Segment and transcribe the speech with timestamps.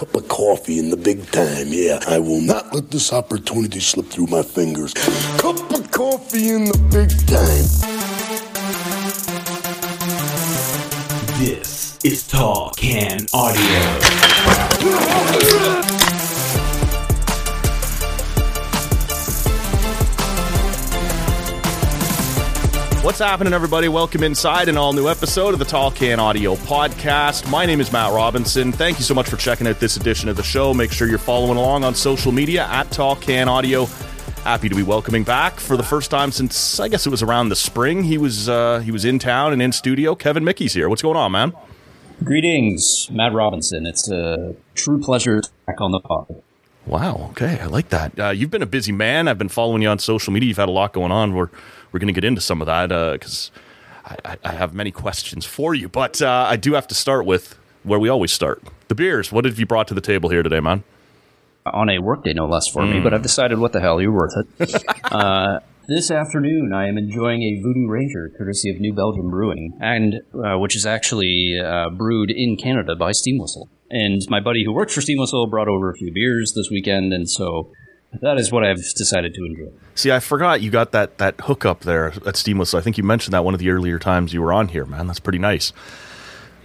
[0.00, 1.66] cup of coffee in the big time.
[1.68, 4.94] Yeah, I will not let this opportunity slip through my fingers.
[5.36, 7.66] Cup of coffee in the big time.
[11.38, 14.00] This is Tall Can Audio.
[23.02, 23.88] What's happening, everybody?
[23.88, 27.50] Welcome inside an all new episode of the Tall Can Audio Podcast.
[27.50, 28.72] My name is Matt Robinson.
[28.72, 30.74] Thank you so much for checking out this edition of the show.
[30.74, 33.86] Make sure you're following along on social media at Tall Can Audio.
[34.44, 37.48] Happy to be welcoming back for the first time since I guess it was around
[37.48, 38.04] the spring.
[38.04, 40.14] He was uh, he was in town and in studio.
[40.14, 40.90] Kevin Michie's here.
[40.90, 41.54] What's going on, man?
[42.22, 43.86] Greetings, Matt Robinson.
[43.86, 46.42] It's a true pleasure to be back on the pod.
[46.86, 47.28] Wow.
[47.30, 48.18] Okay, I like that.
[48.18, 49.28] Uh, you've been a busy man.
[49.28, 50.48] I've been following you on social media.
[50.48, 51.34] You've had a lot going on.
[51.34, 51.50] We're
[51.92, 53.50] we're going to get into some of that because
[54.04, 55.88] I, I, have many questions for you.
[55.88, 59.32] But uh, I do have to start with where we always start: the beers.
[59.32, 60.84] What have you brought to the table here today, man?
[61.66, 62.94] On a workday, no less for mm.
[62.94, 63.00] me.
[63.00, 64.84] But I've decided, what the hell, you're worth it.
[65.12, 70.22] uh, this afternoon, I am enjoying a Voodoo Ranger, courtesy of New Belgium Brewing, and
[70.32, 73.68] uh, which is actually uh, brewed in Canada by Steam Whistle.
[73.90, 77.12] And my buddy who works for Steam Whistle brought over a few beers this weekend,
[77.12, 77.72] and so
[78.20, 79.70] that is what I've decided to enjoy.
[79.94, 82.78] See, I forgot you got that that hookup there at Steam Whistle.
[82.78, 85.06] I think you mentioned that one of the earlier times you were on here, man.
[85.06, 85.72] That's pretty nice.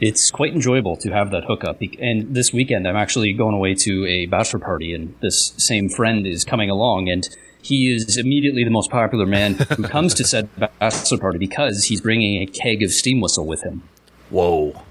[0.02, 1.80] It's quite enjoyable to have that hookup.
[2.00, 6.28] And this weekend, I'm actually going away to a bachelor party, and this same friend
[6.28, 7.30] is coming along, and
[7.62, 10.50] he is immediately the most popular man who comes to said
[10.80, 13.84] bachelor party because he's bringing a keg of steam whistle with him.
[14.30, 14.84] Whoa.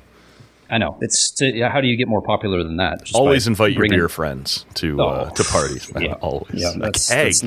[0.71, 0.97] I know.
[1.01, 3.05] It's to, how do you get more popular than that?
[3.05, 5.93] Just always invite bringing, your beer friends to uh, oh, uh, to parties.
[5.99, 6.49] Yeah, always.
[6.55, 7.43] Yeah, that's, that's,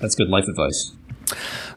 [0.00, 0.92] that's good life advice.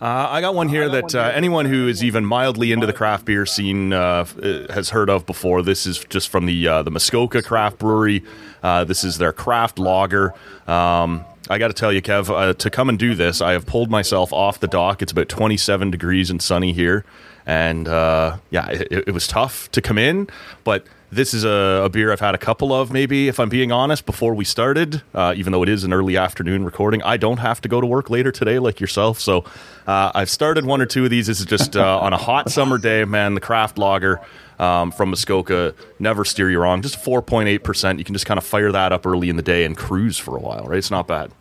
[0.01, 3.25] Uh, I got one here that uh, anyone who is even mildly into the craft
[3.25, 4.25] beer scene uh,
[4.69, 5.61] has heard of before.
[5.61, 8.23] This is just from the uh, the Muskoka Craft Brewery.
[8.61, 10.33] Uh, this is their craft lager.
[10.67, 13.65] Um, I got to tell you, Kev, uh, to come and do this, I have
[13.65, 15.01] pulled myself off the dock.
[15.03, 17.05] It's about 27 degrees and sunny here.
[17.45, 20.27] And uh, yeah, it, it, was tough to come in,
[20.63, 23.71] but this is a, a, beer I've had a couple of, maybe, if I'm being
[23.71, 27.03] honest, before we started, uh, even though it is an early afternoon recording.
[27.03, 29.19] I don't have to go to work later today like yourself.
[29.19, 29.45] So
[29.85, 31.27] uh, I've started one or two of these.
[31.27, 34.19] This is just uh, on a hot summer day, man, the craft lager.
[34.57, 36.81] Um, from Muskoka, never steer you wrong.
[36.81, 37.97] Just 4.8%.
[37.97, 40.37] You can just kind of fire that up early in the day and cruise for
[40.37, 40.77] a while, right?
[40.77, 41.31] It's not bad.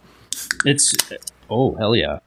[0.64, 0.92] It's,
[1.48, 2.18] oh, hell yeah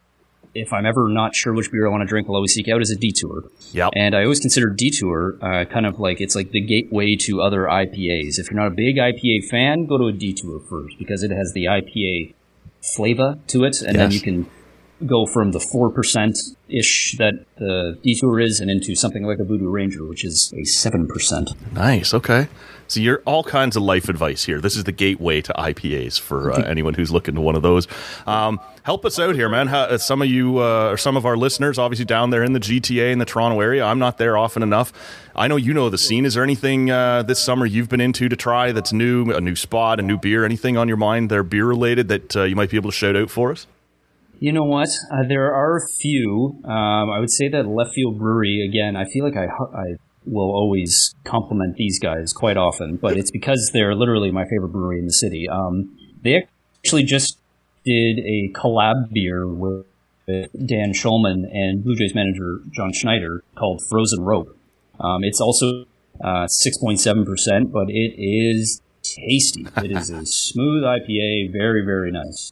[0.57, 2.81] if I'm ever not sure which beer I want to drink, I'll always seek out
[2.81, 3.44] is a detour.
[3.73, 3.94] Yep.
[3.95, 7.63] And I always consider detour uh, kind of like it's like the gateway to other
[7.63, 8.40] IPAs.
[8.40, 11.53] If you're not a big IPA fan, go to a detour first because it has
[11.53, 12.34] the IPA
[12.81, 13.97] flavor to it, and yes.
[13.97, 14.50] then you can
[15.06, 16.38] go from the four percent
[16.68, 20.63] ish that the detour is, and into something like a Voodoo Ranger, which is a
[20.63, 21.51] seven percent.
[21.74, 22.13] Nice.
[22.13, 22.47] Okay.
[22.87, 24.59] So you're all kinds of life advice here.
[24.59, 27.87] This is the gateway to IPAs for uh, anyone who's looking to one of those.
[28.25, 29.67] Um, help us out here, man.
[29.67, 32.53] How, uh, some of you uh, or some of our listeners, obviously down there in
[32.53, 33.83] the GTA in the Toronto area.
[33.83, 34.93] I'm not there often enough.
[35.35, 36.25] I know you know the scene.
[36.25, 39.55] Is there anything uh, this summer you've been into to try that's new, a new
[39.55, 42.69] spot, a new beer, anything on your mind there beer related that uh, you might
[42.69, 43.67] be able to shout out for us?
[44.39, 44.89] You know what?
[45.11, 46.61] Uh, there are a few.
[46.63, 48.95] Um, I would say that Left Field Brewery again.
[48.95, 49.95] I feel like I, I
[50.27, 54.99] will always compliment these guys quite often, but it's because they're literally my favorite brewery
[54.99, 55.47] in the city.
[55.49, 56.47] Um, they
[56.83, 57.39] actually just
[57.85, 59.85] did a collab beer with
[60.27, 64.57] Dan Shulman and Blue Jays manager John Schneider called Frozen Rope.
[64.99, 65.85] Um, it's also
[66.23, 69.65] uh, 6.7%, but it is tasty.
[69.77, 72.51] It is a smooth IPA, very, very nice.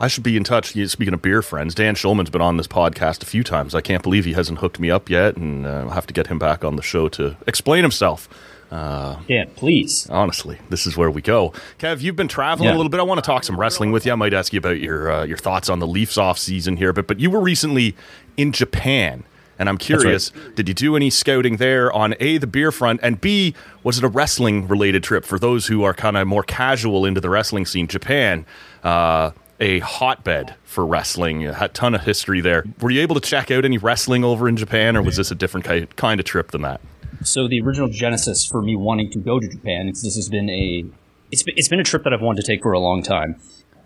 [0.00, 0.72] I should be in touch.
[0.88, 3.74] Speaking of beer friends, Dan Shulman's been on this podcast a few times.
[3.74, 6.28] I can't believe he hasn't hooked me up yet, and uh, I'll have to get
[6.28, 8.28] him back on the show to explain himself.
[8.70, 10.08] Uh, yeah, please.
[10.10, 11.52] Honestly, this is where we go.
[11.78, 12.74] Kev, you've been traveling yeah.
[12.74, 13.00] a little bit.
[13.00, 14.12] I want to talk some wrestling with you.
[14.12, 16.92] I might ask you about your uh, your thoughts on the Leafs off season here,
[16.92, 17.96] but but you were recently
[18.36, 19.24] in Japan.
[19.60, 20.54] And I'm curious, right.
[20.54, 24.04] did you do any scouting there on A, the beer front, and B, was it
[24.04, 27.66] a wrestling related trip for those who are kind of more casual into the wrestling
[27.66, 27.88] scene?
[27.88, 28.46] Japan,
[28.84, 32.64] uh, a hotbed for wrestling, a ton of history there.
[32.80, 35.34] Were you able to check out any wrestling over in Japan, or was this a
[35.34, 35.66] different
[35.96, 36.80] kind of trip than that?
[37.24, 40.84] So the original genesis for me wanting to go to Japan, this has been a
[41.30, 43.36] it's been, it's been a trip that I've wanted to take for a long time.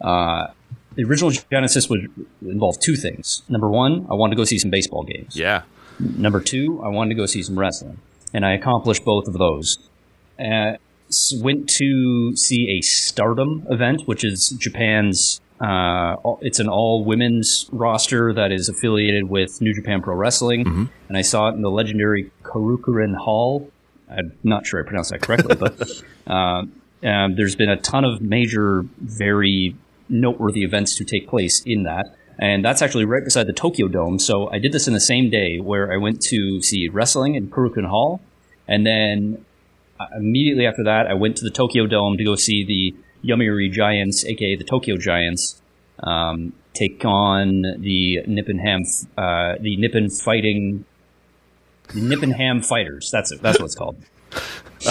[0.01, 0.49] Uh,
[0.95, 2.11] the original genesis would
[2.43, 3.43] involve two things.
[3.49, 5.35] Number one, I wanted to go see some baseball games.
[5.35, 5.63] Yeah.
[5.99, 7.99] Number two, I wanted to go see some wrestling,
[8.35, 9.79] and I accomplished both of those.
[10.39, 10.77] Uh,
[11.41, 18.33] went to see a Stardom event, which is Japan's uh, it's an all women's roster
[18.33, 20.85] that is affiliated with New Japan Pro Wrestling, mm-hmm.
[21.09, 23.71] and I saw it in the legendary Korakuen Hall.
[24.11, 26.65] I'm not sure I pronounced that correctly, but uh,
[27.07, 29.77] um, there's been a ton of major, very
[30.09, 32.07] noteworthy events to take place in that.
[32.41, 34.19] And that's actually right beside the Tokyo Dome.
[34.19, 37.49] So I did this in the same day where I went to see wrestling in
[37.49, 38.21] Korakuen Hall.
[38.67, 39.45] And then
[40.01, 43.71] uh, immediately after that, I went to the Tokyo Dome to go see the Yomiuri
[43.71, 45.61] Giants, aka the Tokyo Giants,
[46.03, 48.83] um, take on the Nippon Ham,
[49.17, 50.85] uh, the Nippon Fighting,
[51.95, 53.11] the Nippon Ham Fighters.
[53.11, 53.43] That's it.
[53.43, 53.97] That's what it's called.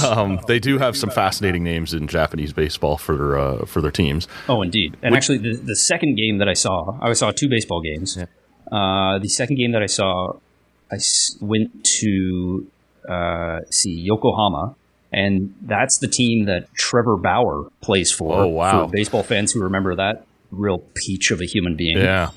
[0.01, 3.92] Um, they do have some fascinating names in Japanese baseball for their uh, for their
[3.92, 4.25] teams.
[4.48, 4.95] Oh, indeed.
[5.01, 8.18] And actually, the, the second game that I saw, I saw two baseball games.
[8.72, 10.33] Uh, the second game that I saw,
[10.89, 10.98] I
[11.42, 12.68] went to
[13.07, 14.75] uh, see Yokohama,
[15.11, 18.39] and that's the team that Trevor Bauer plays for.
[18.41, 18.85] Oh, wow.
[18.85, 21.97] For baseball fans who remember that real peach of a human being.
[21.97, 22.31] Yeah,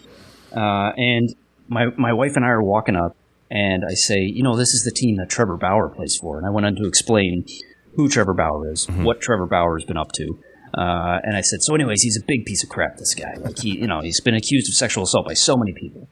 [0.54, 1.34] Uh, and
[1.68, 3.16] my my wife and I are walking up,
[3.50, 6.46] and I say, you know, this is the team that Trevor Bauer plays for, and
[6.46, 7.44] I went on to explain
[7.96, 10.38] who Trevor Bauer is, what Trevor Bauer has been up to.
[10.76, 12.96] Uh, and I said, so anyways, he's a big piece of crap.
[12.96, 15.72] This guy, like he, you know, he's been accused of sexual assault by so many
[15.72, 16.08] people.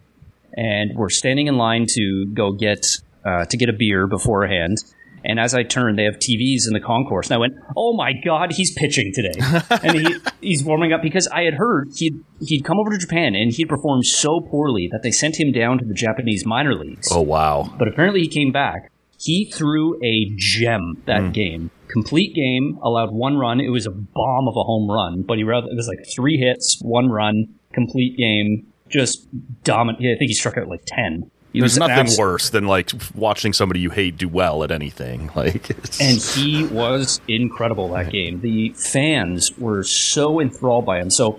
[0.57, 2.87] And we're standing in line to go get
[3.25, 4.79] uh, to get a beer beforehand.
[5.25, 7.29] And as I turned, they have TVs in the concourse.
[7.29, 9.35] And I went, oh my God, he's pitching today.
[9.83, 13.35] and he, he's warming up because I had heard he'd, he'd come over to Japan
[13.35, 17.09] and he'd performed so poorly that they sent him down to the Japanese minor leagues.
[17.11, 17.73] Oh, wow.
[17.79, 18.91] But apparently he came back.
[19.19, 21.33] He threw a gem that mm.
[21.33, 21.71] game.
[21.89, 23.61] Complete game, allowed one run.
[23.61, 26.39] It was a bomb of a home run, but he rather, it was like three
[26.39, 29.29] hits, one run, complete game, just
[29.63, 30.05] dominant.
[30.05, 31.31] I think he struck out like 10.
[31.61, 35.31] There's was nothing abs- worse than like watching somebody you hate do well at anything.
[35.37, 38.41] Like, it's, And he was incredible that game.
[38.43, 41.11] The fans were so enthralled by him.
[41.11, 41.39] So,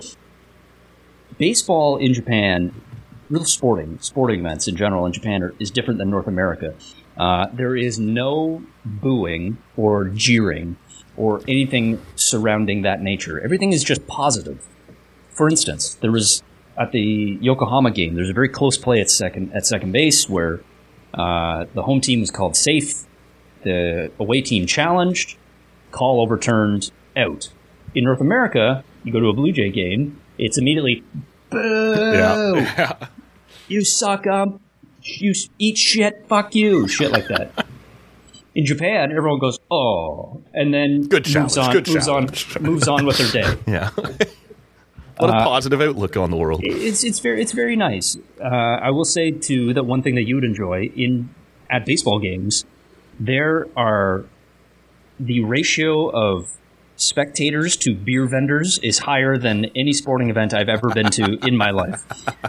[1.38, 2.74] baseball in Japan,
[3.30, 6.75] real sporting, sporting events in general in Japan are, is different than North America.
[7.18, 10.75] Uh, there is no booing or jeering
[11.16, 13.39] or anything surrounding that nature.
[13.39, 14.66] Everything is just positive.
[15.30, 16.44] For instance, there was
[16.77, 18.15] at the Yokohama game.
[18.15, 20.61] There's a very close play at second at second base where
[21.13, 23.05] uh, the home team was called safe
[23.63, 25.37] the away team challenged,
[25.91, 27.49] call overturned, out.
[27.95, 31.03] In North America, you go to a Blue Jay game, it's immediately
[31.49, 32.53] boo.
[32.57, 32.93] yeah.
[33.69, 34.59] You suck up.
[35.01, 37.65] you eat shit, fuck you, shit like that.
[38.53, 42.55] In Japan, everyone goes oh, and then Good moves challenge, on, good moves challenge.
[42.57, 43.59] on, moves on with their day.
[43.67, 43.89] yeah.
[45.27, 46.61] What Uh, a positive outlook on the world.
[46.63, 48.17] It's it's very it's very nice.
[48.39, 48.45] Uh,
[48.87, 51.29] I will say too that one thing that you would enjoy in
[51.69, 52.65] at baseball games,
[53.19, 54.25] there are
[55.19, 56.57] the ratio of
[56.95, 61.57] spectators to beer vendors is higher than any sporting event I've ever been to in
[61.57, 62.03] my life.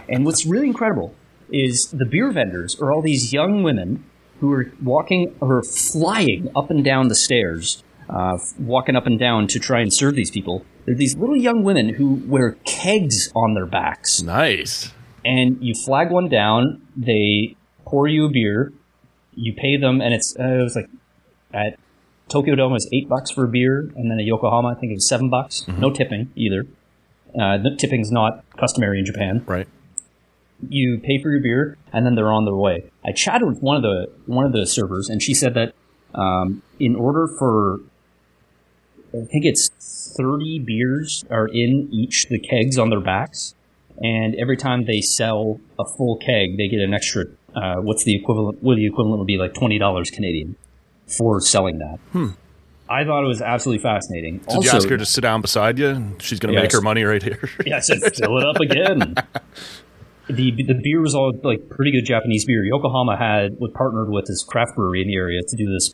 [0.07, 1.15] And what's really incredible
[1.49, 4.03] is the beer vendors are all these young women
[4.39, 9.47] who are walking or flying up and down the stairs, uh, walking up and down
[9.47, 10.65] to try and serve these people.
[10.85, 14.91] They're these little young women who wear kegs on their backs Nice.
[15.23, 16.81] and you flag one down.
[16.95, 17.55] They
[17.85, 18.71] pour you a beer.
[19.33, 20.89] You pay them, and it's uh, it was like
[21.53, 21.77] at
[22.29, 24.95] Tokyo Dome was eight bucks for a beer, and then at Yokohama I think it
[24.95, 25.67] was seven bucks.
[25.67, 26.65] No tipping either.
[27.37, 29.43] Uh, the tipping's not customary in Japan.
[29.45, 29.67] Right.
[30.69, 32.89] You pay for your beer, and then they're on their way.
[33.05, 35.73] I chatted with one of the one of the servers, and she said that
[36.13, 37.79] um, in order for
[39.21, 39.69] I think it's
[40.17, 43.55] thirty beers are in each the kegs on their backs,
[44.01, 47.25] and every time they sell a full keg, they get an extra.
[47.55, 48.61] Uh, what's the equivalent?
[48.61, 50.55] What the equivalent would be like twenty dollars Canadian
[51.07, 51.99] for selling that.
[52.87, 54.39] I thought it was absolutely fascinating.
[54.47, 56.15] Did you ask her to sit down beside you?
[56.19, 57.49] She's going to make her money right here.
[57.65, 59.15] Yeah, I said fill it up again.
[60.27, 62.63] the the beer was all like pretty good Japanese beer.
[62.63, 65.93] Yokohama had was partnered with this craft brewery in the area to do this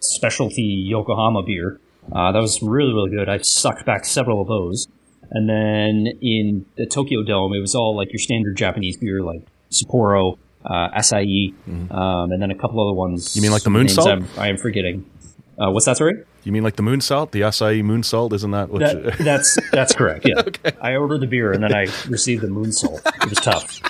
[0.00, 1.78] specialty Yokohama beer.
[2.12, 3.28] Uh, that was really really good.
[3.28, 4.88] I sucked back several of those.
[5.32, 9.42] And then in the Tokyo Dome, it was all like your standard Japanese beer, like
[9.70, 13.28] Sapporo, uh, Asahi, um, and then a couple other ones.
[13.28, 13.38] Mm-hmm.
[13.38, 14.10] You mean like the moonsault?
[14.10, 15.08] I'm, I am forgetting.
[15.56, 16.24] Uh, what's that, sorry?
[16.44, 18.32] you mean like the moonsault, the Asahi moon salt?
[18.32, 18.80] Isn't that what?
[18.80, 20.26] That, that's that's correct.
[20.26, 20.42] Yeah,
[20.80, 23.02] I ordered the beer and then I received the moon salt.
[23.04, 23.80] It was tough,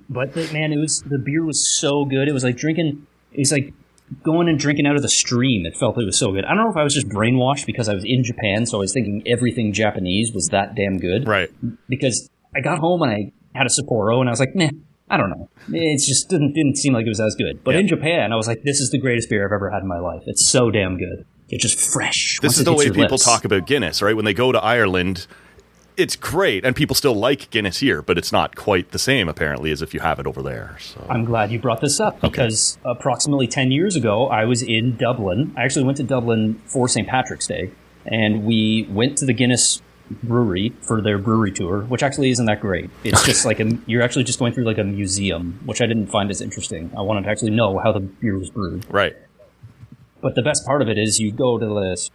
[0.10, 2.28] but man, it was the beer was so good.
[2.28, 3.06] It was like drinking.
[3.32, 3.72] It was like
[4.22, 5.66] going and drinking out of the stream.
[5.66, 6.44] It felt it was so good.
[6.44, 8.80] I don't know if I was just brainwashed because I was in Japan, so I
[8.80, 11.26] was thinking everything Japanese was that damn good.
[11.26, 11.50] right.
[11.88, 14.68] Because I got home and I had a Sapporo and I was like, nah.
[15.08, 15.48] I don't know.
[15.72, 17.62] It just didn't didn't seem like it was as good.
[17.62, 17.80] But Yeah.
[17.82, 20.00] in Japan, I was like, "This is the greatest beer I've ever had in my
[20.00, 20.22] life.
[20.26, 21.24] It's so damn good.
[21.48, 23.24] It's just fresh." This is the way people lips.
[23.24, 24.16] talk about Guinness, right?
[24.16, 25.28] When they go to Ireland,
[25.96, 29.70] it's great, and people still like Guinness here, but it's not quite the same apparently
[29.70, 30.76] as if you have it over there.
[30.80, 34.96] So I'm glad you brought this up because approximately 10 years ago, I was in
[34.96, 35.54] Dublin.
[35.56, 37.08] I actually went to Dublin for St.
[37.08, 37.70] Patrick's Day
[38.04, 39.82] and we went to the Guinness
[40.22, 42.90] brewery for their brewery tour, which actually isn't that great.
[43.02, 46.06] It's just like a, you're actually just going through like a museum, which I didn't
[46.06, 46.92] find as interesting.
[46.96, 48.86] I wanted to actually know how the beer was brewed.
[48.88, 49.16] Right.
[50.20, 52.10] But the best part of it is you go to this,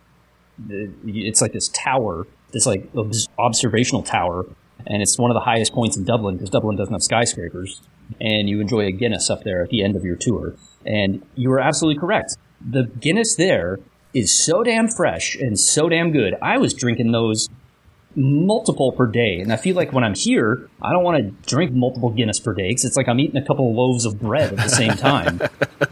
[1.05, 4.45] it's like this tower, this like obs- observational tower,
[4.85, 7.81] and it's one of the highest points in Dublin because Dublin doesn't have skyscrapers.
[8.19, 10.53] And you enjoy a Guinness up there at the end of your tour.
[10.85, 12.35] And you were absolutely correct.
[12.59, 13.79] The Guinness there
[14.13, 16.35] is so damn fresh and so damn good.
[16.41, 17.47] I was drinking those
[18.15, 19.39] multiple per day.
[19.39, 22.53] And I feel like when I'm here, I don't want to drink multiple Guinness per
[22.53, 24.93] day because it's like I'm eating a couple of loaves of bread at the same
[24.93, 25.39] time.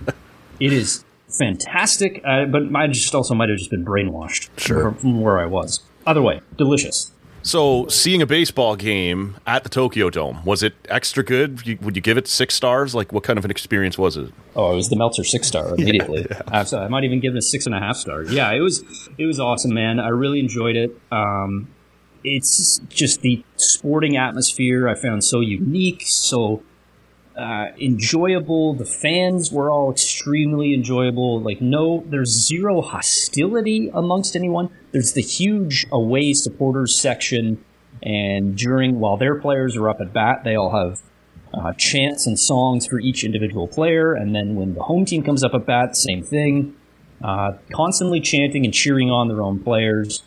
[0.60, 4.92] it is fantastic, uh, but I just also might have just been brainwashed Sure.
[4.92, 5.82] from where I was.
[6.10, 7.12] Other way, delicious.
[7.42, 11.66] So, seeing a baseball game at the Tokyo Dome was it extra good?
[11.66, 12.94] You- Would you give it six stars?
[12.94, 14.32] Like, what kind of an experience was it?
[14.58, 16.28] Oh, it was the Meltzer six star immediately.
[16.52, 16.86] Absolutely.
[16.88, 18.24] I might even give it a six and a half star.
[18.24, 18.84] Yeah, it was
[19.18, 20.00] it was awesome, man.
[20.02, 21.00] I really enjoyed it.
[21.12, 21.70] Um,
[22.24, 26.62] it's just the sporting atmosphere I found so unique, so
[27.40, 28.74] uh, enjoyable.
[28.74, 31.42] The fans were all extremely enjoyable.
[31.42, 34.70] Like, no, there's zero hostility amongst anyone.
[34.92, 37.64] There's the huge away supporters section,
[38.04, 41.02] and during while their players are up at bat, they all have
[41.54, 44.14] uh, chants and songs for each individual player.
[44.14, 46.76] And then when the home team comes up at bat, same thing.
[47.22, 50.24] Uh, constantly chanting and cheering on their own players.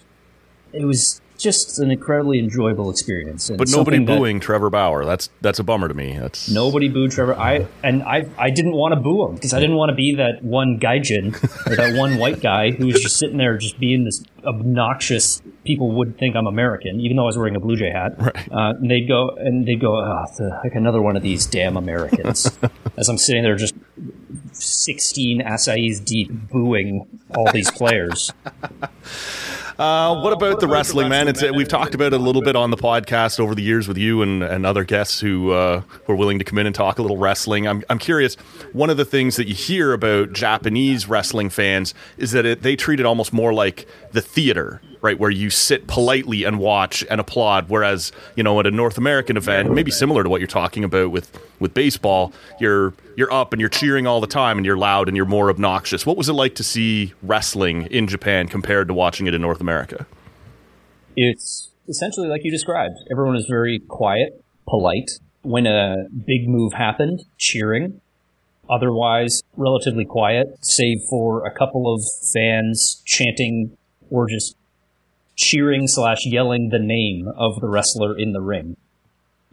[0.75, 3.49] It was just an incredibly enjoyable experience.
[3.51, 5.05] And But nobody something that- booing Trevor Bauer.
[5.05, 6.17] That's that's a bummer to me.
[6.19, 7.35] That's Nobody booed Trevor.
[7.35, 10.15] I and I I didn't want to boo him because I didn't want to be
[10.17, 11.35] that one gaijin
[11.71, 15.43] or that one white guy who was just sitting there just being this obnoxious.
[15.65, 18.15] People would think I'm American, even though I was wearing a Blue Jay hat.
[18.19, 18.53] Right.
[18.53, 21.77] Uh, and they'd go and they'd go, oh, the, like another one of these damn
[21.77, 22.51] Americans.
[22.97, 23.75] As I'm sitting there just
[24.53, 28.33] 16 Asahis deep booing all these players.
[29.83, 31.27] Uh, what about the wrestling, man?
[31.27, 33.89] It's uh, we've talked about it a little bit on the podcast over the years
[33.89, 36.75] with you and, and other guests who uh, who are willing to come in and
[36.75, 37.67] talk a little wrestling.
[37.67, 38.37] I'm I'm curious.
[38.73, 42.77] One of the things that you hear about Japanese wrestling fans is that it, they
[42.77, 47.21] treat it almost more like the theater, right, where you sit politely and watch and
[47.21, 47.69] applaud.
[47.69, 51.11] Whereas you know at a North American event, maybe similar to what you're talking about
[51.11, 55.09] with with baseball, you're you're up and you're cheering all the time and you're loud
[55.09, 56.07] and you're more obnoxious.
[56.07, 59.61] What was it like to see wrestling in Japan compared to watching it in North
[59.61, 60.07] America?
[61.17, 62.95] It's essentially like you described.
[63.11, 65.11] Everyone is very quiet, polite.
[65.43, 68.01] When a big move happened, cheering.
[68.71, 72.01] Otherwise, relatively quiet, save for a couple of
[72.33, 73.77] fans chanting
[74.09, 74.57] or just
[75.43, 78.77] cheering slash yelling the name of the wrestler in the ring.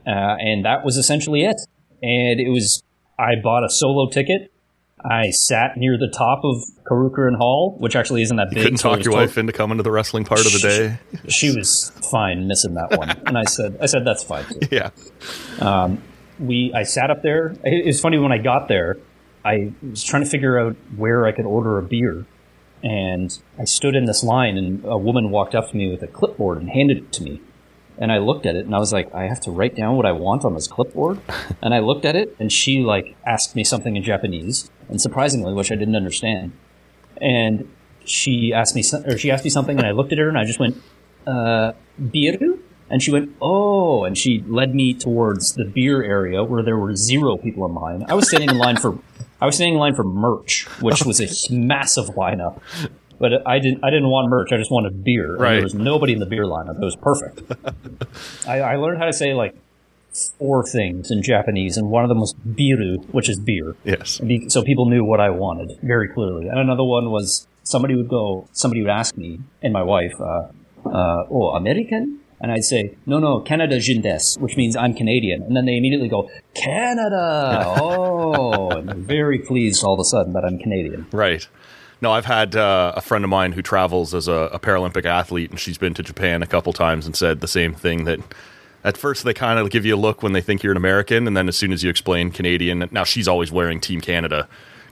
[0.05, 1.57] Uh, and that was essentially it.
[2.01, 2.81] And it was,
[3.17, 4.51] I bought a solo ticket.
[5.03, 8.63] I sat near the top of Korakuen Hall, which actually isn't that big.
[8.63, 10.97] Couldn't so talk your wife into coming to the wrestling part of the day.
[11.29, 14.59] she was fine missing that one, and I said, I said that's fine too.
[14.71, 15.95] Yeah.
[16.39, 17.55] We, I sat up there.
[17.63, 18.97] It was funny when I got there.
[19.43, 22.25] I was trying to figure out where I could order a beer,
[22.83, 26.07] and I stood in this line, and a woman walked up to me with a
[26.07, 27.41] clipboard and handed it to me.
[27.97, 30.05] And I looked at it, and I was like, I have to write down what
[30.05, 31.19] I want on this clipboard.
[31.61, 35.53] and I looked at it, and she like asked me something in Japanese, and surprisingly,
[35.53, 36.53] which I didn't understand.
[37.21, 37.69] And
[38.05, 40.45] she asked me, or she asked me something, and I looked at her, and I
[40.45, 40.81] just went,
[41.27, 42.59] uh, biru?
[42.89, 46.95] And she went, oh, and she led me towards the beer area where there were
[46.95, 48.03] zero people in line.
[48.09, 48.97] I was standing in line for,
[49.41, 52.59] I was standing in line for merch, which was a massive lineup.
[53.19, 54.51] But I didn't, I didn't want merch.
[54.51, 55.33] I just wanted beer.
[55.33, 55.53] And Right.
[55.55, 56.81] There was nobody in the beer lineup.
[56.81, 57.41] It was perfect.
[58.47, 59.55] I, I learned how to say like
[60.37, 63.75] four things in Japanese, and one of them was biru, which is beer.
[63.83, 64.19] Yes.
[64.19, 66.47] Be- so people knew what I wanted very clearly.
[66.47, 70.47] And another one was somebody would go, somebody would ask me and my wife, uh,
[70.85, 75.43] uh, "Oh, American?" And I'd say, "No, no, Canada jin desu," which means I'm Canadian.
[75.43, 80.33] And then they immediately go, "Canada!" Oh, and they're very pleased all of a sudden
[80.33, 81.07] that I'm Canadian.
[81.11, 81.47] Right.
[82.01, 85.49] No, I've had uh, a friend of mine who travels as a, a Paralympic athlete,
[85.49, 88.19] and she's been to Japan a couple times and said the same thing that
[88.85, 91.27] at first they kind of give you a look when they think you're an American,
[91.27, 94.47] and then as soon as you explain Canadian, now she's always wearing Team Canada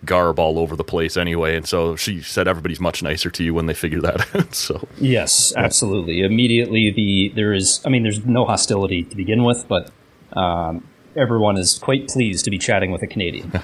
[0.05, 3.53] garb all over the place anyway, and so she said everybody's much nicer to you
[3.53, 4.55] when they figure that out.
[4.55, 6.21] So Yes, absolutely.
[6.21, 7.81] Immediately, the there is.
[7.85, 9.91] I mean, there's no hostility to begin with, but
[10.33, 10.83] um,
[11.15, 13.51] everyone is quite pleased to be chatting with a Canadian.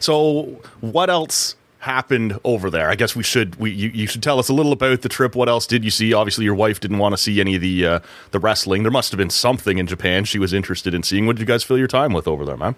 [0.00, 2.90] So, what else happened over there?
[2.90, 5.36] I guess we should we you, you should tell us a little about the trip.
[5.36, 6.12] What else did you see?
[6.12, 8.00] Obviously, your wife didn't want to see any of the uh,
[8.32, 8.82] the wrestling.
[8.82, 11.24] There must have been something in Japan she was interested in seeing.
[11.24, 12.74] What did you guys fill your time with over there, man?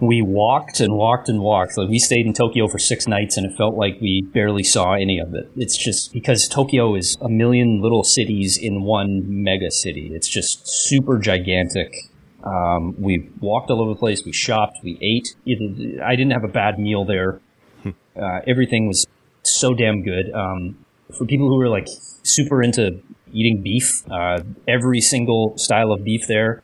[0.00, 1.76] We walked and walked and walked.
[1.76, 4.94] Like we stayed in Tokyo for six nights, and it felt like we barely saw
[4.94, 5.50] any of it.
[5.56, 10.10] It's just because Tokyo is a million little cities in one mega city.
[10.14, 11.94] It's just super gigantic.
[12.42, 14.24] Um, we walked all over the place.
[14.24, 14.78] We shopped.
[14.82, 15.36] We ate.
[15.44, 17.40] It, I didn't have a bad meal there.
[17.84, 19.06] Uh, everything was
[19.42, 20.32] so damn good.
[20.32, 20.84] Um,
[21.16, 21.88] for people who are like
[22.22, 23.00] super into
[23.32, 26.62] eating beef, uh, every single style of beef there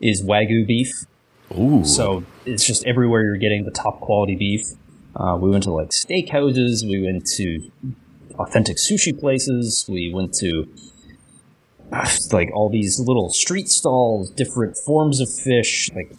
[0.00, 1.04] is wagyu beef.
[1.56, 1.84] Ooh.
[1.84, 4.66] So it's just everywhere you're getting the top quality beef.
[5.16, 6.82] Uh, we went to like steakhouses.
[6.82, 7.70] We went to
[8.38, 9.86] authentic sushi places.
[9.88, 10.68] We went to
[12.32, 16.12] like all these little street stalls, different forms of fish, like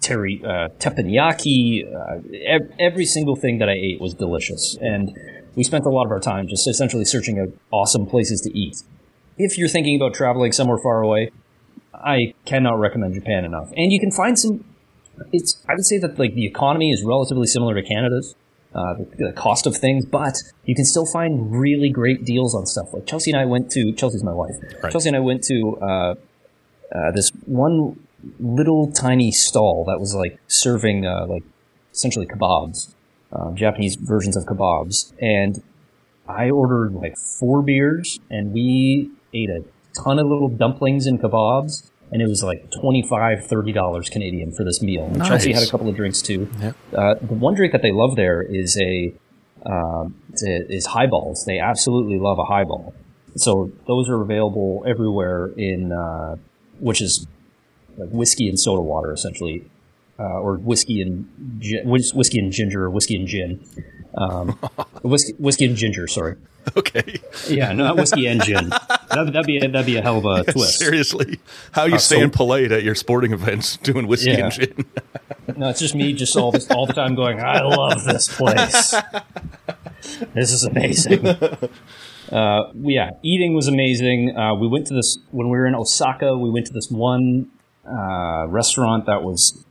[0.00, 1.84] teri, uh, teppanyaki.
[1.86, 5.16] Uh, ev- every single thing that I ate was delicious, and
[5.54, 8.82] we spent a lot of our time just essentially searching out awesome places to eat.
[9.38, 11.30] If you're thinking about traveling somewhere far away,
[12.04, 13.70] I cannot recommend Japan enough.
[13.76, 14.64] And you can find some.
[15.32, 18.34] It's I would say that like the economy is relatively similar to Canada's.
[18.74, 22.64] Uh, the, the cost of things, but you can still find really great deals on
[22.64, 22.86] stuff.
[22.94, 24.54] Like Chelsea and I went to Chelsea's my wife.
[24.82, 24.90] Right.
[24.90, 26.14] Chelsea and I went to uh,
[26.90, 28.00] uh, this one
[28.40, 31.42] little tiny stall that was like serving uh, like
[31.92, 32.94] essentially kebabs,
[33.30, 35.62] uh, Japanese versions of kebabs, and
[36.26, 39.64] I ordered like four beers, and we ate a
[40.02, 44.82] ton of little dumplings and kebabs, and it was like $25, $30 Canadian for this
[44.82, 45.06] meal.
[45.06, 46.48] And Chelsea had a couple of drinks too.
[46.60, 46.72] Yeah.
[46.94, 49.14] Uh, the one drink that they love there is a
[49.64, 51.44] um, is, highballs.
[51.46, 52.94] They absolutely love a highball.
[53.36, 56.36] So those are available everywhere in uh,
[56.80, 57.26] which is
[57.96, 59.64] like whiskey and soda water essentially,
[60.18, 61.26] uh, or whiskey and
[61.84, 63.64] whiskey and ginger, or whiskey and gin.
[64.14, 64.48] Um,
[65.02, 66.06] whiskey, whiskey and ginger.
[66.06, 66.36] Sorry.
[66.76, 67.20] Okay.
[67.48, 68.70] Yeah, no, not whiskey and gin.
[69.14, 70.78] That'd, that'd be a, that'd be a hell of a twist.
[70.78, 71.38] Seriously,
[71.72, 74.44] how you Uh, so- staying polite at your sporting events doing whiskey Yeah.
[74.44, 74.84] and gin?
[75.56, 77.40] No, it's just me, just all this, all the time going.
[77.40, 78.94] I love this place.
[80.34, 81.26] this is amazing.
[81.26, 84.36] Uh, yeah, eating was amazing.
[84.36, 86.38] Uh, we went to this when we were in Osaka.
[86.38, 87.50] We went to this one
[87.86, 89.64] uh, restaurant that was.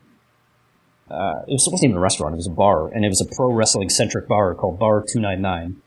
[1.10, 3.22] Uh, it, was, it wasn't even a restaurant; it was a bar, and it was
[3.22, 5.82] a pro wrestling centric bar called Bar Two Nine Nine.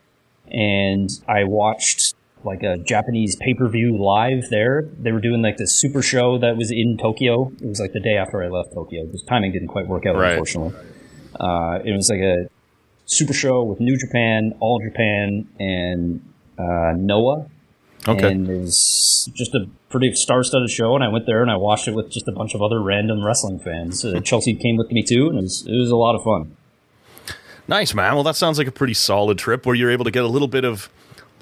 [0.51, 2.15] And I watched
[2.45, 4.89] like a Japanese pay per view live there.
[4.99, 7.53] They were doing like this super show that was in Tokyo.
[7.61, 9.07] It was like the day after I left Tokyo.
[9.07, 10.33] The timing didn't quite work out, Right.
[10.33, 10.75] unfortunately.
[11.39, 12.49] Uh, it was like a
[13.07, 16.21] super show with New Japan, All Japan, and
[16.59, 17.47] uh, Noah.
[18.07, 18.33] Okay.
[18.33, 21.89] And it was just a pretty star-studded show, and I went there and I watched
[21.89, 24.05] it with just a bunch of other random wrestling fans.
[24.05, 26.57] Uh, Chelsea came with me too, and it was, it was a lot of fun.
[27.67, 28.15] Nice, man.
[28.15, 30.49] Well, that sounds like a pretty solid trip where you're able to get a little
[30.49, 30.91] bit of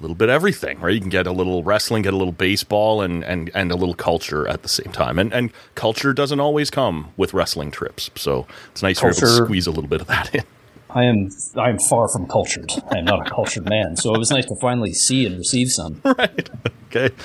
[0.03, 0.93] little bit everything, right?
[0.93, 3.95] You can get a little wrestling, get a little baseball, and and and a little
[3.95, 5.17] culture at the same time.
[5.17, 9.65] And and culture doesn't always come with wrestling trips, so it's nice able to squeeze
[9.65, 10.43] a little bit of that in.
[10.89, 12.71] I am I am far from cultured.
[12.91, 15.69] I am not a cultured man, so it was nice to finally see and receive
[15.69, 16.01] some.
[16.05, 16.49] right.
[16.95, 17.15] Okay.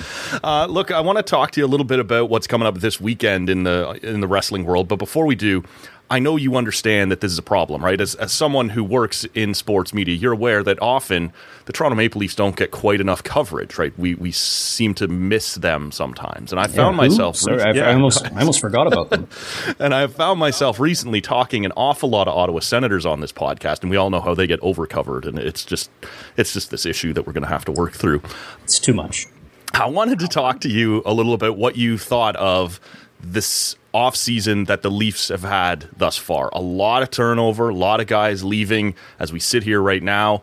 [0.43, 2.79] Uh, look, I want to talk to you a little bit about what's coming up
[2.79, 4.87] this weekend in the in the wrestling world.
[4.87, 5.63] But before we do,
[6.11, 8.01] I know you understand that this is a problem, right?
[8.01, 11.31] As, as someone who works in sports media, you're aware that often
[11.65, 13.93] the Toronto Maple Leafs don't get quite enough coverage, right?
[13.97, 17.35] We we seem to miss them sometimes, and I found Yeah, myself.
[17.35, 17.89] Sorry, I, Yeah.
[17.89, 19.27] I almost I almost forgot about them.
[19.79, 23.81] And I found myself recently talking an awful lot of Ottawa Senators on this podcast,
[23.81, 25.91] and we all know how they get overcovered, and it's just
[26.37, 28.21] it's just this issue that we're going to have to work through.
[28.63, 29.27] It's too much.
[29.73, 32.79] I wanted to talk to you a little about what you thought of
[33.21, 36.49] this offseason that the Leafs have had thus far.
[36.53, 40.41] A lot of turnover, a lot of guys leaving as we sit here right now.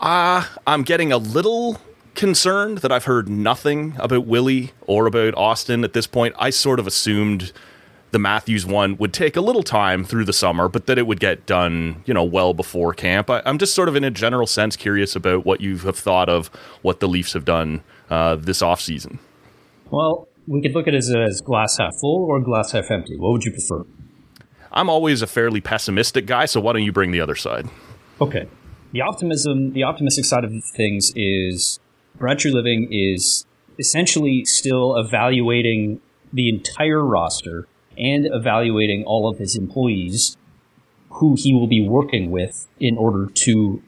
[0.00, 1.80] Uh, I'm getting a little
[2.14, 6.34] concerned that I've heard nothing about Willie or about Auston at this point.
[6.38, 7.52] I sort of assumed
[8.12, 11.18] the Matthews one would take a little time through the summer, but that it would
[11.18, 13.28] get done, you know, well before camp.
[13.28, 16.28] I, I'm just sort of in a general sense curious about what you have thought
[16.28, 16.46] of
[16.82, 19.18] what the Leafs have done uh, this offseason.
[19.90, 23.16] Well, we could look at it as, as glass half full or glass half empty.
[23.16, 23.84] What would you prefer?
[24.72, 27.68] I'm always a fairly pessimistic guy, so why don't you bring the other side?
[28.20, 28.48] Okay.
[28.92, 31.78] The optimism, the optimistic side of things is
[32.16, 33.46] Brad Treliving is
[33.78, 36.00] essentially still evaluating
[36.32, 40.36] the entire roster and evaluating all of his employees
[41.10, 43.82] who he will be working with in order to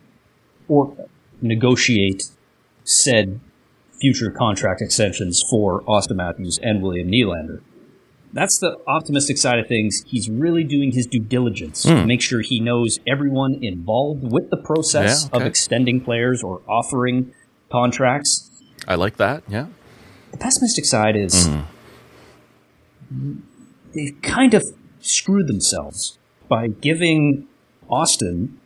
[0.68, 1.08] or
[1.40, 2.30] negotiate
[2.84, 3.40] said
[4.00, 7.60] future contract extensions for Auston Matthews and William Nylander.
[8.32, 10.04] That's the optimistic side of things.
[10.06, 14.58] He's really doing his due diligence to make sure he knows everyone involved with the
[14.58, 15.28] process.
[15.32, 17.32] Yeah, of extending players or offering
[17.70, 18.50] contracts.
[18.86, 19.68] I like that, yeah.
[20.32, 21.48] The pessimistic side is
[23.12, 23.38] Mm-hmm.
[23.94, 24.64] they've kind of
[25.00, 27.46] screwed themselves by giving
[27.88, 28.58] Austin,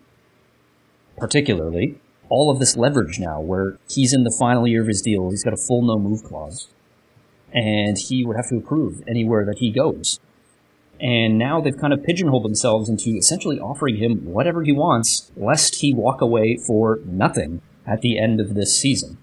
[1.18, 1.98] particularly,
[2.30, 5.30] all of this leverage now where he's in the final year of his deal.
[5.30, 6.68] He's got a full no move clause
[7.52, 10.20] and he would have to approve anywhere that he goes.
[11.00, 15.76] And now they've kind of pigeonholed themselves into essentially offering him whatever he wants, lest
[15.76, 19.16] he walk away for nothing at the end of this season.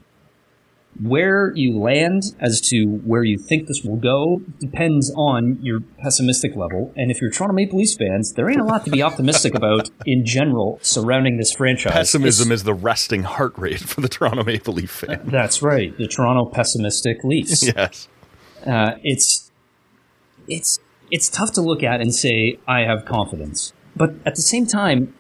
[1.02, 6.56] Where you land as to where you think this will go depends on your pessimistic
[6.56, 6.92] level.
[6.96, 9.90] And if you're Toronto Maple Leafs fans, there ain't a lot to be optimistic about
[10.06, 11.94] in general surrounding this franchise.
[11.94, 15.22] Pessimism It's- is the resting heart rate for the Toronto Maple Leaf fan.
[15.26, 17.64] That's right, the Toronto pessimistic Leafs.
[17.76, 18.08] yes.
[18.66, 19.52] uh, it's
[20.48, 20.80] it's
[21.12, 25.14] it's tough to look at and say I have confidence, but at the same time,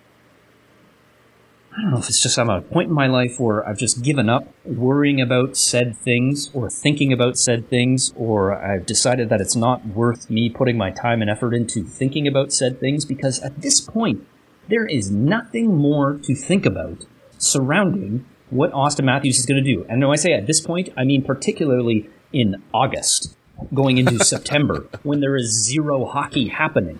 [1.77, 3.77] I don't know if it's just I'm at a point in my life where I've
[3.77, 9.29] just given up worrying about said things or thinking about said things, or I've decided
[9.29, 13.05] that it's not worth me putting my time and effort into thinking about said things
[13.05, 14.25] because at this point
[14.69, 17.05] there is nothing more to think about
[17.37, 19.85] surrounding what Auston Matthews is going to do.
[19.87, 23.37] And when I say at this point, I mean particularly in August,
[23.71, 26.99] going into September, when there is zero hockey happening.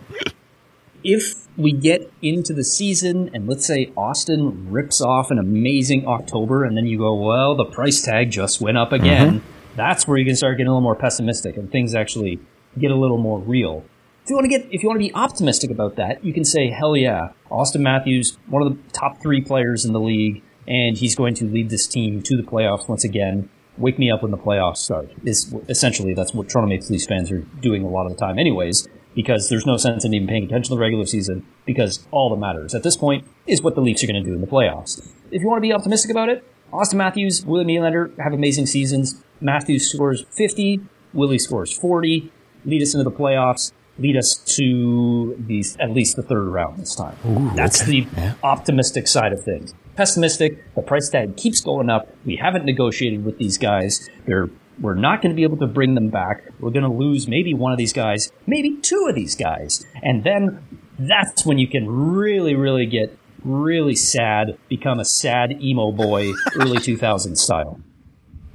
[1.10, 6.66] If we get into the season and let's say Auston rips off an amazing October
[6.66, 9.76] and then you go, well, the price tag just went up again, mm-hmm.
[9.78, 12.42] that's where you can start getting a little more pessimistic and things actually
[12.78, 13.86] get a little more real.
[14.26, 16.44] If you want to get, if you want to be optimistic about that, you can
[16.44, 20.98] say, hell yeah, Auston Matthews, one of the top three players in the league, and
[20.98, 23.50] he's going to lead this team to the playoffs once again.
[23.78, 25.10] Wake me up when the playoffs start.
[25.24, 28.38] Is essentially that's what Toronto Maple Leafs fans are doing a lot of the time,
[28.38, 28.90] anyways.
[29.18, 31.44] Because there's no sense in even paying attention to the regular season.
[31.66, 34.36] Because all that matters at this point is what the Leafs are going to do
[34.36, 35.00] in the playoffs.
[35.32, 39.24] If you want to be optimistic about it, Auston Matthews, Willie Nylander have amazing seasons.
[39.42, 40.82] Matthews scores 50,
[41.14, 42.32] Willie scores 40,
[42.66, 46.94] lead us into the playoffs, lead us to the at least the third round this
[46.94, 47.16] time.
[47.56, 48.06] That's the
[48.44, 49.74] optimistic side of things.
[49.96, 52.16] Pessimistic, the price tag keeps going up.
[52.24, 54.08] We haven't negotiated with these guys.
[54.28, 56.50] They're we're not going to be able to bring them back.
[56.60, 59.86] We're going to lose maybe one of these guys, maybe two of these guys.
[60.02, 65.92] And then that's when you can really, really get really sad, become a sad emo
[65.92, 67.80] boy, early 2000s style.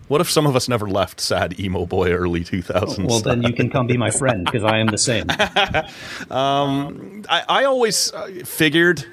[0.08, 3.08] What if some of us never left sad emo boy early 2000s?
[3.08, 5.26] Well, then you can come be my friend because I am the same.
[5.30, 9.06] I, I always uh, figured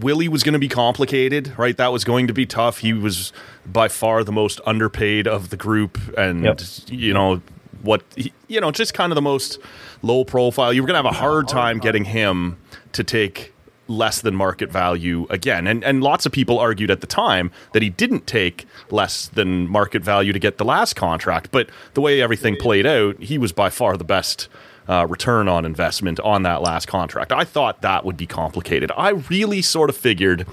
[0.00, 1.76] Willie was going to be complicated, right?
[1.76, 2.78] That was going to be tough.
[2.78, 3.32] He was
[3.64, 6.60] by far the most underpaid of the group, and Yep.
[6.88, 7.40] you know
[7.82, 8.02] what?
[8.16, 9.58] He, you know, just kind of the most
[10.02, 10.72] low profile.
[10.72, 12.56] You were going to have a hard time getting him
[12.92, 13.52] to take
[13.88, 15.66] less than market value again.
[15.68, 19.68] And and lots of people argued at the time that he didn't take less than
[19.68, 21.50] market value to get the last contract.
[21.52, 24.48] But the way everything played out, he was by far the best
[24.88, 27.32] uh, return on investment on that last contract.
[27.32, 28.90] I thought that would be complicated.
[28.96, 30.46] I really sort of figured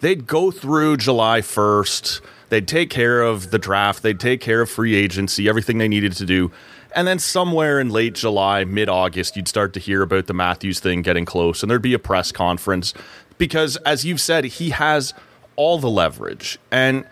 [0.00, 2.20] they'd go through July 1st.
[2.50, 4.02] They'd take care of the draft.
[4.02, 6.50] They'd take care of free agency, everything they needed to do.
[6.94, 10.80] And then somewhere in late July, mid August, you'd start to hear about the Matthews
[10.80, 12.94] thing getting close, and there'd be a press conference.
[13.36, 15.14] Because, as you've said, he has
[15.54, 16.58] all the leverage.
[16.70, 17.04] And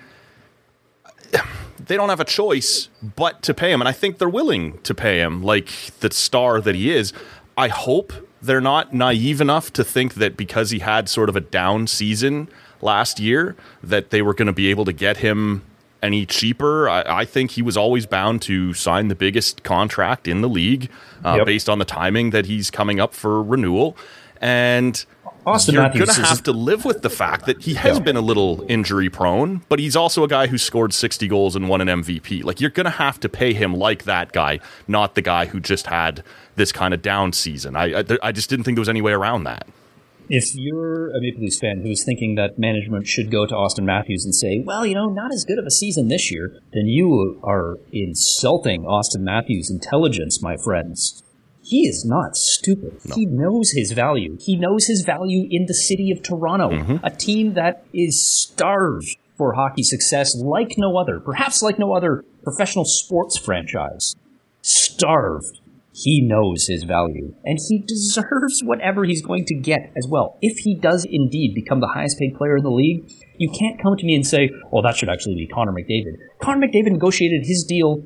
[1.78, 3.80] they don't have a choice but to pay him.
[3.80, 5.68] And I think they're willing to pay him like
[6.00, 7.12] the star that he is.
[7.56, 8.12] I hope
[8.42, 12.48] they're not naive enough to think that because he had sort of a down season
[12.82, 15.62] last year, that they were going to be able to get him
[16.02, 16.88] any cheaper.
[16.88, 20.90] I, I think he was always bound to sign the biggest contract in the league
[21.24, 21.46] uh, Yep.
[21.46, 23.96] based on the timing that he's coming up for renewal.
[24.40, 25.04] And
[25.46, 28.02] Auston you're Matthews going to have to live with the fact that he has Yeah.
[28.04, 31.68] been a little injury prone, but he's also a guy who scored 60 goals and
[31.68, 32.42] won an MVP.
[32.44, 35.60] Like you're going to have to pay him like that guy, not the guy who
[35.60, 36.24] just had
[36.56, 37.76] this kind of down season.
[37.76, 39.66] I I, I just didn't think there was any way around that.
[40.28, 44.24] if you're a Maple Leafs fan who's thinking that management should go to Auston Matthews
[44.24, 47.38] and say, well, you know, not as good of a season this year, then you
[47.44, 51.22] are insulting Auston Matthews' intelligence, my friends.
[51.68, 53.00] He is not stupid.
[53.14, 54.38] He knows his value.
[54.40, 57.04] He knows his value in the city of Toronto, mm-hmm.
[57.04, 62.24] a team that is starved for hockey success like no other, perhaps like no other
[62.44, 64.14] professional sports franchise.
[64.62, 65.60] Starved
[65.96, 70.36] he knows his value, and he deserves whatever he's going to get as well.
[70.42, 73.96] If he does indeed become the highest paid player in the league, you can't come
[73.96, 76.18] to me and say, well, that should actually be Connor McDavid.
[76.42, 78.04] Connor McDavid negotiated his deal.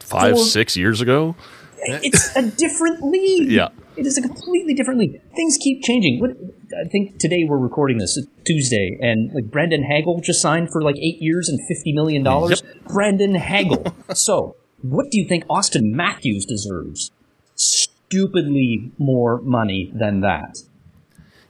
[0.00, 1.36] Five, For- six years ago?
[1.78, 3.50] It's a different league.
[3.50, 3.68] Yeah.
[3.96, 5.20] It is a completely different league.
[5.34, 6.20] Things keep changing.
[6.20, 6.30] What,
[6.78, 10.96] I think today we're recording this Tuesday, and like Brandon Hagel just signed for like
[10.96, 12.62] eight years and fifty million dollars.
[12.88, 13.94] Brandon Hagel.
[14.12, 17.10] so, what do you think Auston Matthews deserves?
[17.56, 20.58] stupidly more money than that.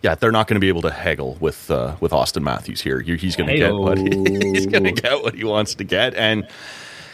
[0.03, 3.01] Yeah, they're not going to be able to haggle with uh, with Auston Matthews here.
[3.01, 6.47] He's going to get what he's going to get what he wants to get, and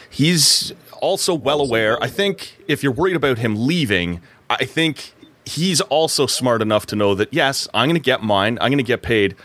[0.09, 0.73] he's
[1.03, 2.01] also well aware.
[2.01, 5.13] I think if you're worried about him leaving, I think
[5.45, 8.57] he's also smart enough to know that yes, I'm going to get mine.
[8.61, 9.35] I'm going to get paid.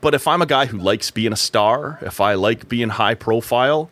[0.00, 3.14] But if I'm a guy who likes being a star, if I like being high
[3.14, 3.88] profile,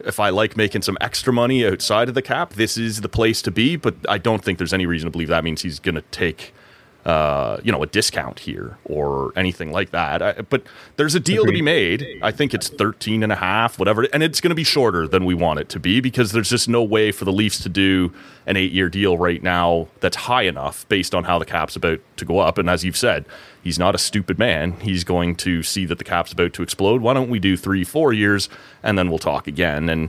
[0.00, 3.40] if I like making some extra money outside of the cap, this is the place
[3.40, 3.76] to be.
[3.76, 6.52] But I don't think there's any reason to believe that means he's going to take
[7.04, 10.22] uh, you know, a discount here or anything like that.
[10.22, 10.62] I, but
[10.96, 11.52] there's a deal Agreed.
[11.52, 12.06] to be made.
[12.22, 14.04] I think it's 13 and a half, whatever.
[14.12, 16.66] And it's going to be shorter than we want it to be because there's just
[16.66, 18.12] no way for the Leafs to do
[18.46, 22.00] an eight year deal right now that's high enough based on how the cap's about
[22.16, 22.56] to go up.
[22.56, 23.26] And as you've said,
[23.62, 24.72] he's not a stupid man.
[24.80, 27.02] He's going to see that the cap's about to explode.
[27.02, 28.48] Why don't we do three, four years
[28.82, 29.90] and then we'll talk again?
[29.90, 30.08] And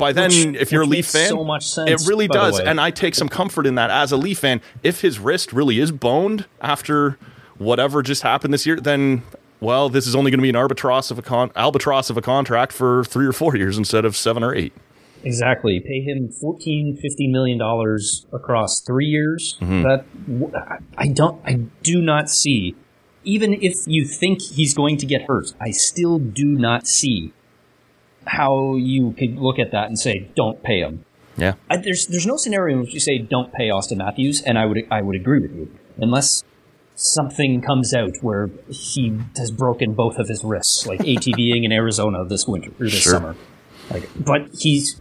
[0.00, 2.58] by then, which, if you're a Leaf fan, so much sense, it really does.
[2.58, 4.60] And I take some comfort in that as a Leaf fan.
[4.82, 7.18] If his wrist really is boned after
[7.58, 9.22] whatever just happened this year, then
[9.60, 12.22] well, this is only going to be an albatross of a con- albatross of a
[12.22, 14.72] contract for three or four years instead of seven or eight.
[15.22, 15.80] Exactly.
[15.80, 19.58] Pay him 14 50 million dollars across three years.
[19.60, 19.82] Mm-hmm.
[19.82, 21.40] That I don't.
[21.46, 22.74] I do not see.
[23.22, 27.34] Even if you think he's going to get hurt, I still do not see
[28.26, 31.04] how you could look at that and say, "Don't pay him."
[31.36, 31.54] Yeah.
[31.70, 34.66] I, there's there's no scenario in which you say, "Don't pay Auston Matthews," and I
[34.66, 36.44] would I would agree with you, unless
[36.94, 42.24] something comes out where he has broken both of his wrists, like ATVing in Arizona
[42.24, 43.12] this winter or this sure.
[43.12, 43.36] summer.
[43.90, 45.00] Like, but he's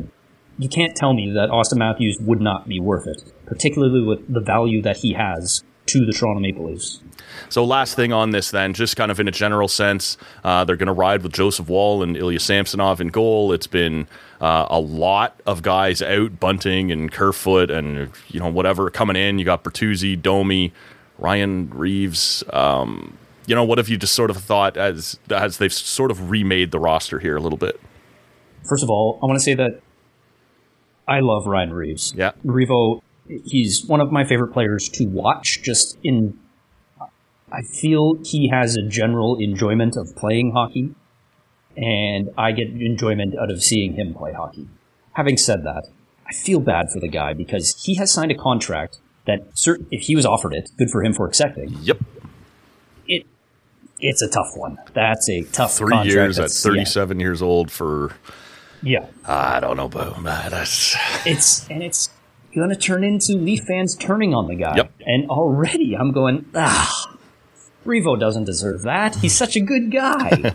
[0.58, 4.42] you can't tell me that Auston Matthews would not be worth it, particularly with the
[4.42, 7.02] value that he has to the Toronto Maple Leafs.
[7.50, 10.76] So, last thing on this, then, just kind of in a general sense, uh, they're
[10.76, 13.52] going to ride with Joseph Woll and Ilya Samsonov in goal.
[13.54, 14.08] It's been
[14.42, 19.40] uh, a lot of guys out, Bunting and Kerfoot, and you know whatever coming in.
[19.40, 20.74] You got Bertuzzi, Domi,
[21.18, 22.44] Ryan Reaves.
[22.52, 26.30] Um, you know, what have you just sort of thought as as they've sort of
[26.30, 27.80] remade the roster here a little bit?
[28.68, 29.82] First of all, I want to say that
[31.08, 32.14] I love Ryan Reaves.
[32.16, 36.38] Yeah, Revo, he's one of my favorite players to watch, just in
[37.52, 40.94] I feel he has a general enjoyment of playing hockey,
[41.76, 44.68] and I get enjoyment out of seeing him play hockey.
[45.14, 45.88] Having said that,
[46.28, 50.04] I feel bad for the guy because he has signed a contract that, certain, if
[50.04, 51.76] he was offered it, good for him for accepting.
[51.82, 52.00] Yep.
[53.08, 53.26] It
[54.00, 54.78] it's a tough one.
[54.94, 57.24] That's a tough three years at 37 yeah.
[57.24, 58.14] years old for.
[58.82, 60.52] Yeah, I don't know about that.
[60.52, 62.10] That's it's and it's
[62.56, 64.78] going to turn into Leaf fans turning on the guy.
[64.78, 64.94] Yep.
[65.06, 67.18] And already I'm going ah
[67.86, 69.16] Revo doesn't deserve that.
[69.16, 70.54] He's such a good guy.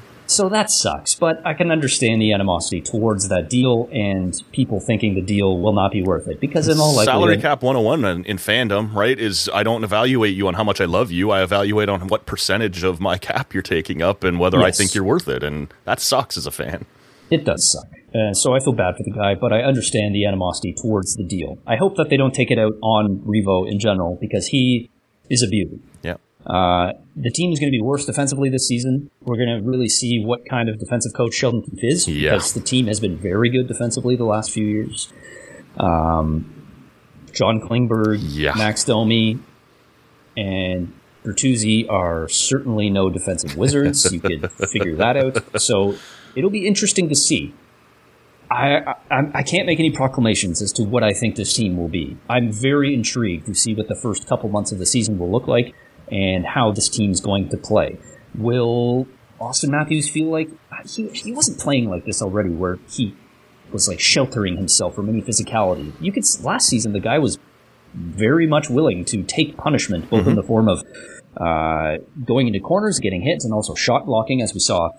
[0.26, 1.14] so that sucks.
[1.14, 5.72] But I can understand the animosity towards that deal and people thinking the deal will
[5.72, 9.18] not be worth it because in all likelihood, salary cap 101 in, in fandom, right?
[9.18, 11.30] Is I don't evaluate you on how much I love you.
[11.30, 14.66] I evaluate on what percentage of my cap you're taking up and whether yes.
[14.66, 15.42] I think you're worth it.
[15.42, 16.84] And that sucks as a fan.
[17.30, 17.88] It does suck.
[18.14, 21.24] Uh, so I feel bad for the guy, but I understand the animosity towards the
[21.24, 21.58] deal.
[21.66, 24.90] I hope that they don't take it out on Revo in general because he
[25.28, 25.80] is a beauty.
[26.02, 26.16] Yeah.
[26.48, 29.10] Uh, the team is going to be worse defensively this season.
[29.20, 32.30] We're going to really see what kind of defensive coach Sheldon Keefe is yeah.
[32.30, 35.12] because the team has been very good defensively the last few years.
[35.78, 36.54] Um,
[37.32, 38.54] John Klingberg, yeah.
[38.54, 39.38] Max Domi,
[40.36, 44.10] and Bertuzzi are certainly no defensive wizards.
[44.10, 45.60] you could figure that out.
[45.60, 45.96] So
[46.34, 47.54] it'll be interesting to see.
[48.50, 51.88] I, I, I can't make any proclamations as to what I think this team will
[51.88, 52.16] be.
[52.30, 55.46] I'm very intrigued to see what the first couple months of the season will look
[55.46, 55.74] like
[56.10, 57.98] and how this team's going to play.
[58.34, 59.06] Will
[59.40, 60.50] Auston Matthews feel like
[60.86, 63.14] he, he wasn't playing like this already, where he
[63.72, 65.92] was like sheltering himself from any physicality?
[66.00, 67.38] You could last season the guy was
[67.94, 70.30] very much willing to take punishment, both mm-hmm.
[70.30, 70.84] in the form of
[71.36, 74.90] uh, going into corners, getting hits, and also shot blocking, as we saw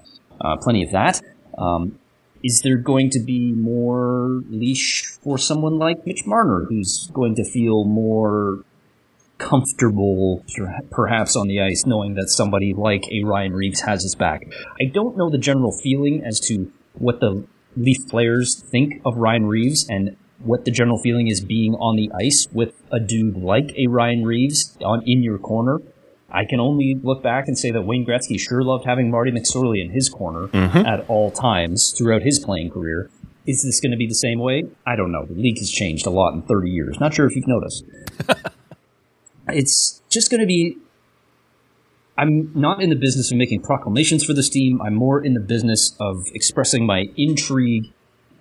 [0.41, 1.21] uh, plenty of that.
[1.57, 1.99] Um,
[2.41, 7.43] is there going to be more leash for someone like Mitch Marner, who's going to
[7.43, 8.63] feel more
[9.39, 10.45] comfortable
[10.91, 14.47] perhaps on the ice knowing that somebody like a Ryan Reaves has his back.
[14.79, 19.47] I don't know the general feeling as to what the Leaf players think of Ryan
[19.47, 23.73] Reaves and what the general feeling is being on the ice with a dude like
[23.77, 25.81] a Ryan Reaves on in your corner.
[26.31, 29.83] I can only look back and say that Wayne Gretzky sure loved having Marty McSorley
[29.83, 30.85] in his corner mm-hmm.
[30.85, 33.09] at all times throughout his playing career.
[33.47, 34.65] Is this going to be the same way?
[34.85, 35.25] I don't know.
[35.25, 36.99] The league has changed a lot in 30 years.
[36.99, 37.83] Not sure if you've noticed.
[39.53, 40.77] it's just going to be.
[42.17, 44.81] I'm not in the business of making proclamations for this team.
[44.81, 47.93] I'm more in the business of expressing my intrigue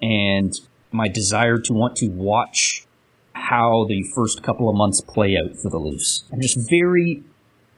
[0.02, 0.52] and
[0.90, 2.86] my desire to want to watch
[3.34, 6.24] how the first couple of months play out for the Leafs.
[6.32, 7.22] I'm just very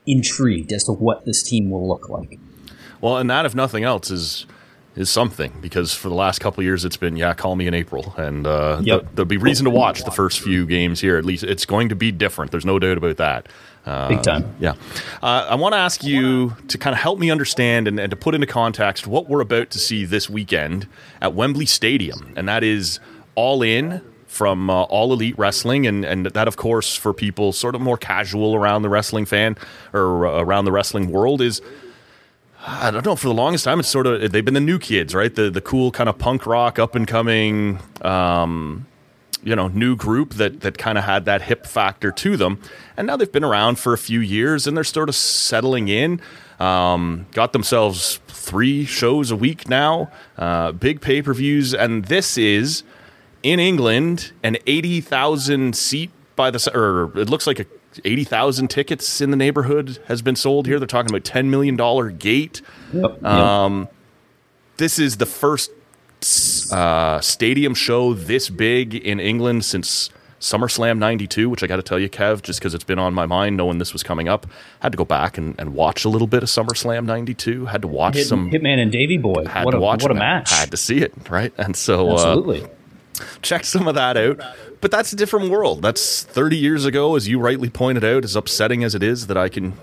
[0.06, 2.38] intrigued as to what this team will look like.
[3.00, 4.46] Well, and that, if nothing else, is
[4.96, 7.74] is something because for the last couple of years it's been yeah, call me in
[7.74, 9.00] April, and uh, Yep.
[9.00, 11.16] th- there'll be reason to watch the first few games here.
[11.16, 12.50] At least it's going to be different.
[12.50, 13.48] There's no doubt about that.
[13.86, 14.54] Uh, Big time.
[14.60, 14.74] Yeah.
[15.22, 18.16] Uh, I want to ask you to kind of help me understand and, and to
[18.16, 20.86] put into context what we're about to see this weekend
[21.22, 22.32] at Wembley Stadium.
[22.36, 23.00] And that is
[23.36, 25.86] all in from uh, All Elite Wrestling.
[25.86, 29.56] And, and that, of course, for people sort of more casual around the wrestling fan
[29.94, 31.62] or uh, around the wrestling world is.
[32.66, 33.16] I don't know.
[33.16, 35.34] For the longest time, it's sort of they've been the new kids, right?
[35.34, 38.86] The the cool kind of punk rock, up and coming, um,
[39.42, 42.60] you know new group that that kind of had that hip factor to them
[42.96, 46.20] and now they've been around for a few years and they're sort of settling in
[46.58, 52.82] um, got themselves three shows a week now uh, big pay-per-views and this is
[53.42, 57.66] in england an 80000 seat by the or it looks like a
[58.04, 60.78] 80,000 tickets in the neighborhood has been sold here.
[60.78, 61.76] They're talking about $10 million
[62.18, 62.62] gate.
[62.92, 63.24] Yep.
[63.24, 63.88] Um,
[64.76, 65.70] This is the first
[66.72, 70.10] uh, stadium show this big in England since
[70.40, 73.26] SummerSlam 92, which I got to tell you, Kev, just because it's been on my
[73.26, 74.46] mind knowing this was coming up.
[74.80, 77.66] Had to go back and, and watch a little bit of SummerSlam 92.
[77.66, 78.50] Had to watch Hit, some.
[78.50, 79.44] Hitman and Davy Boy.
[79.44, 80.50] Had what to a, watch what a match.
[80.50, 81.52] Had to see it, right?
[81.58, 82.66] And so uh, Absolutely.
[83.42, 84.40] check some of that out.
[84.80, 85.82] But that's a different world.
[85.82, 89.36] That's 30 years ago, as you rightly pointed out, as upsetting as it is that
[89.36, 89.74] I can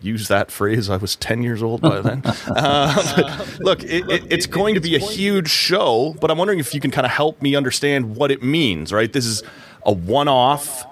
[0.00, 0.90] use that phrase.
[0.90, 2.22] I was 10 years old by then.
[2.46, 6.74] uh, look, it, it, it's going to be a huge show, but I'm wondering if
[6.74, 9.12] you can kind of help me understand what it means, right?
[9.12, 9.42] This is
[9.84, 10.86] a one off.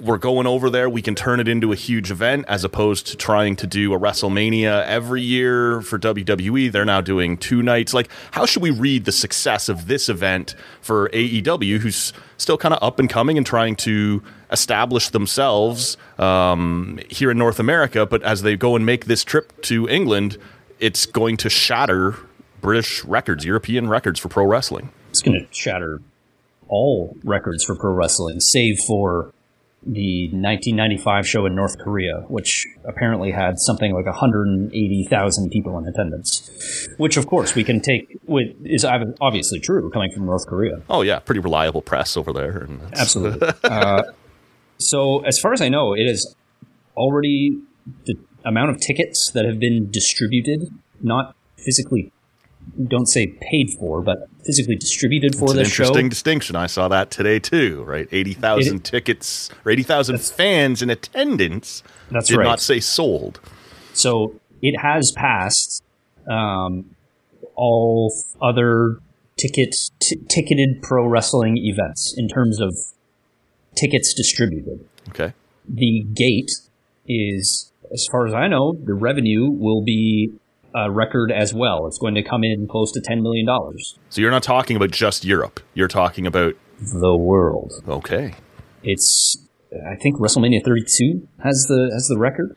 [0.00, 0.88] We're going over there.
[0.88, 3.98] We can turn it into a huge event as opposed to trying to do a
[3.98, 6.72] WrestleMania every year for WWE.
[6.72, 7.92] They're now doing two nights.
[7.92, 12.72] Like, how should we read the success of this event for AEW, who's still kind
[12.72, 18.06] of up and coming and trying to establish themselves um, here in North America?
[18.06, 20.38] But as they go and make this trip to England,
[20.78, 22.16] it's going to shatter
[22.62, 24.90] British records, European records for pro wrestling.
[25.10, 26.00] It's going to shatter
[26.68, 29.32] all records for pro wrestling, save for
[29.82, 36.88] the 1995 show in North Korea, which apparently had something like 180,000 people in attendance.
[36.98, 40.82] Which, of course, we can take with is obviously true coming from North Korea.
[40.90, 42.58] Oh yeah, pretty reliable press over there.
[42.58, 43.48] And Absolutely.
[43.64, 44.02] uh,
[44.78, 46.34] so, as far as I know, it is
[46.96, 47.58] already
[48.04, 50.68] the amount of tickets that have been distributed,
[51.02, 52.12] not physically,
[52.88, 55.84] don't say paid for, but physically distributed for this show.
[55.84, 56.56] interesting distinction.
[56.56, 57.82] I saw that today too.
[57.84, 61.82] Right, eighty thousand tickets or eighty thousand fans in attendance.
[62.10, 62.44] That's did right.
[62.44, 63.40] not say sold.
[63.92, 65.82] So it has passed
[66.30, 66.94] um,
[67.54, 68.98] all other
[69.36, 72.76] ticket t- ticketed pro wrestling events in terms of
[73.74, 74.86] tickets distributed.
[75.08, 75.32] Okay,
[75.68, 76.50] The gate
[77.06, 80.32] is, as far as I know, the revenue will be
[80.74, 81.86] a record as well.
[81.86, 83.98] It's going to come in close to ten million dollars.
[84.08, 85.60] so you're not talking about just Europe.
[85.74, 87.72] You're talking about The world.
[87.88, 88.34] okay.
[88.82, 89.36] It's.
[89.88, 92.56] I think WrestleMania 32 has the has the record.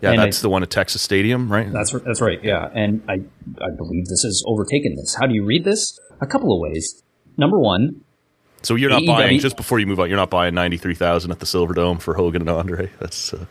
[0.00, 1.70] Yeah, And that's I- the one at Texas Stadium, right?
[1.72, 2.42] That's that's right.
[2.42, 3.14] Yeah, and I
[3.60, 5.16] I believe this has overtaken this.
[5.18, 5.98] How do you read this?
[6.20, 7.02] A couple of ways.
[7.36, 8.02] Number one,
[8.62, 10.08] so you're not AEW buying just before you move on.
[10.08, 12.90] You're not buying ninety three thousand at the Silverdome for Hogan and Andre.
[13.00, 13.44] That's uh,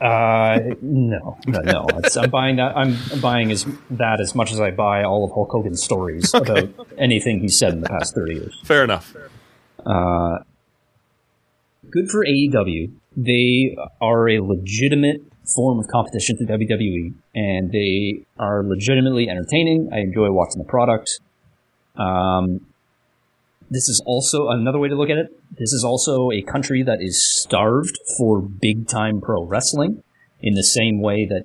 [0.00, 1.86] uh, no, no, no.
[1.98, 2.76] It's, I'm buying that.
[2.76, 6.70] I'm buying as that as much as I buy all of Hulk Hogan's stories about
[6.98, 8.58] anything he's said in the past thirty years.
[8.64, 9.14] fair enough.
[11.90, 12.92] Good for AEW.
[13.16, 15.22] They are a legitimate
[15.54, 19.90] form of competition to WWE, and they are legitimately entertaining.
[19.92, 21.20] I enjoy watching the product.
[21.96, 22.66] Um,
[23.70, 25.28] this is also another way to look at it.
[25.56, 30.02] This is also a country that is starved for big time pro wrestling,
[30.42, 31.44] in the same way that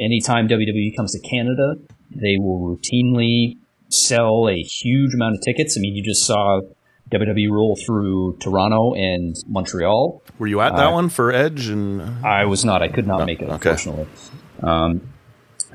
[0.00, 1.74] anytime WWE comes to Canada,
[2.10, 3.56] they will routinely
[3.88, 5.76] sell a huge amount of tickets.
[5.76, 6.60] I mean, you just saw
[7.10, 10.22] WWE roll through Toronto and Montreal.
[10.38, 12.02] Were you at that one for Edge and?
[12.24, 12.82] I was not.
[12.82, 13.54] I could not make it, okay.
[13.54, 14.06] unfortunately.
[14.62, 15.12] Um,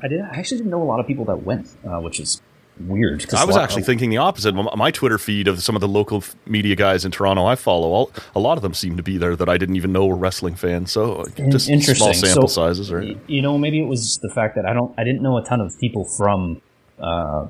[0.02, 0.20] I did.
[0.20, 2.42] I actually didn't know a lot of people that went, uh, which is
[2.80, 3.24] weird.
[3.34, 4.52] I was actually thinking the opposite.
[4.52, 8.12] My Twitter feed of some of the local media guys in Toronto I follow, all,
[8.34, 10.54] a lot of them seem to be there that I didn't even know were wrestling
[10.54, 10.92] fans.
[10.92, 11.94] So just interesting.
[11.96, 13.18] small sample So, sizes, right?
[13.26, 14.94] You know, maybe it was the fact that I don't.
[14.98, 16.60] I didn't know a ton of people from
[17.00, 17.48] uh,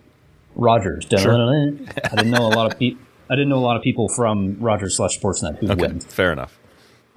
[0.54, 1.06] Rogers.
[1.12, 1.16] I
[2.16, 3.02] didn't know a lot of people.
[3.30, 6.04] I didn't know a lot of people from Rogers slash Sportsnet who Okay, went.
[6.04, 6.58] fair enough.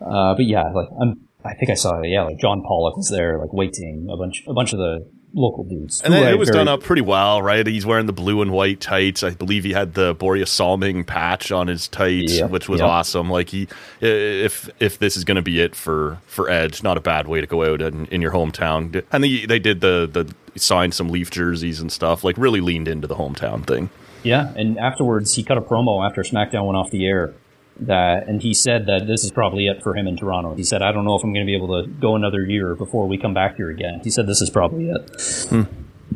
[0.01, 3.37] Uh, but yeah, like I'm, I think I saw yeah, like John Pollock was there,
[3.39, 6.01] like Waiting, a bunch, a bunch of the local dudes.
[6.01, 7.65] And it was very- done up pretty well, right?
[7.65, 9.23] He's wearing the blue and white tights.
[9.23, 13.29] I believe he had the Borje Salming patch on his tights, which was awesome.
[13.29, 13.67] Like he,
[14.01, 17.41] if if this is going to be it for for Edge, not a bad way
[17.41, 19.03] to go out in, in your hometown.
[19.11, 22.23] And they they did the the signed some Leaf jerseys and stuff.
[22.23, 23.89] Like really leaned into the hometown thing.
[24.23, 27.33] Yeah, and afterwards he cut a promo after SmackDown went off the air.
[27.79, 30.53] That and he said that this is probably it for him in Toronto.
[30.53, 32.75] He said, "I don't know if I'm going to be able to go another year
[32.75, 35.63] before we come back here again." He said, "This is probably it." Hmm.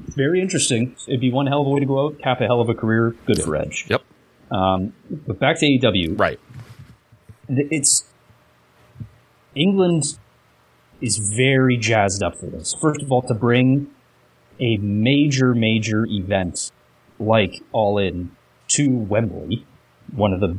[0.09, 0.95] Very interesting.
[1.07, 2.75] It'd be one hell of a way to go out, cap a hell of a
[2.75, 3.15] career.
[3.25, 3.85] Good for Edge.
[3.89, 4.03] Yep.
[4.49, 6.19] But back to AEW.
[6.19, 6.39] Right.
[7.47, 8.05] it's
[9.55, 10.17] England
[11.01, 12.75] is very jazzed up for this.
[12.79, 13.87] First of all, to bring
[14.59, 16.71] a major, major event
[17.19, 18.31] like All In
[18.69, 19.65] to Wembley,
[20.13, 20.57] one of the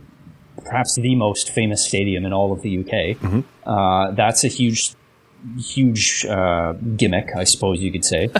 [0.65, 3.23] perhaps the most famous stadium in all of the UK.
[3.65, 4.95] Uh, that's a huge,
[5.59, 8.31] huge uh, gimmick, I suppose you could say.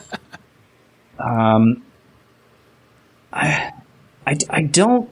[1.19, 1.83] um,
[3.33, 3.73] I,
[4.27, 5.11] I, I don't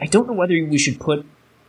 [0.00, 1.26] I don't know whether we should put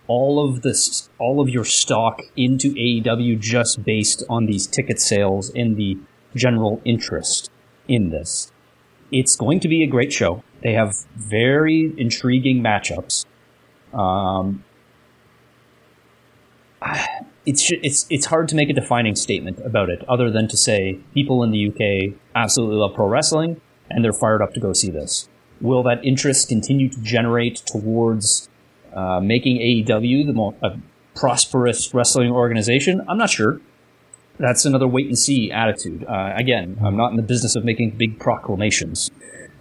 [0.08, 5.52] all of this, all of your stock into AEW just based on these ticket sales
[5.56, 5.98] and the
[6.36, 7.50] general interest
[7.88, 8.52] in this.
[9.12, 10.44] It's going to be a great show.
[10.62, 13.26] They have very intriguing matchups.
[13.94, 14.64] Um,
[17.46, 21.00] it's it's it's hard to make a defining statement about it, other than to say
[21.14, 23.60] people in the UK absolutely love pro wrestling
[23.90, 25.28] and they're fired up to go see this.
[25.62, 28.50] Will that interest continue to generate towards
[28.94, 30.80] uh, making AEW the most a
[31.16, 33.04] prosperous wrestling organization?
[33.08, 33.60] I'm not sure.
[34.38, 36.06] That's another wait and see attitude.
[36.08, 39.12] Uh, again, I'm not in the business of making big proclamations,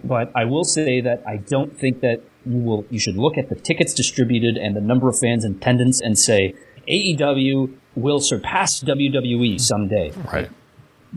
[0.04, 2.84] but I will say that I don't think that you will.
[2.90, 6.16] You should look at the tickets distributed and the number of fans in attendance and
[6.16, 6.54] say
[6.88, 10.50] AEW will surpass WWE someday Right.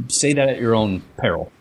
[0.07, 1.51] say that at your own peril.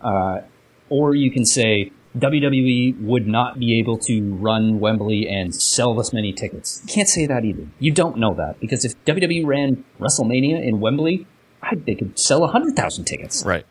[0.00, 0.40] Uh,
[0.88, 6.12] or you can say WWE would not be able to run Wembley and sell this
[6.12, 6.82] many tickets.
[6.86, 7.68] You can't say that either.
[7.78, 11.26] You don't know that because if WWE ran WrestleMania in Wembley,
[11.62, 13.44] I, they could sell hundred thousand tickets.
[13.44, 13.66] Right.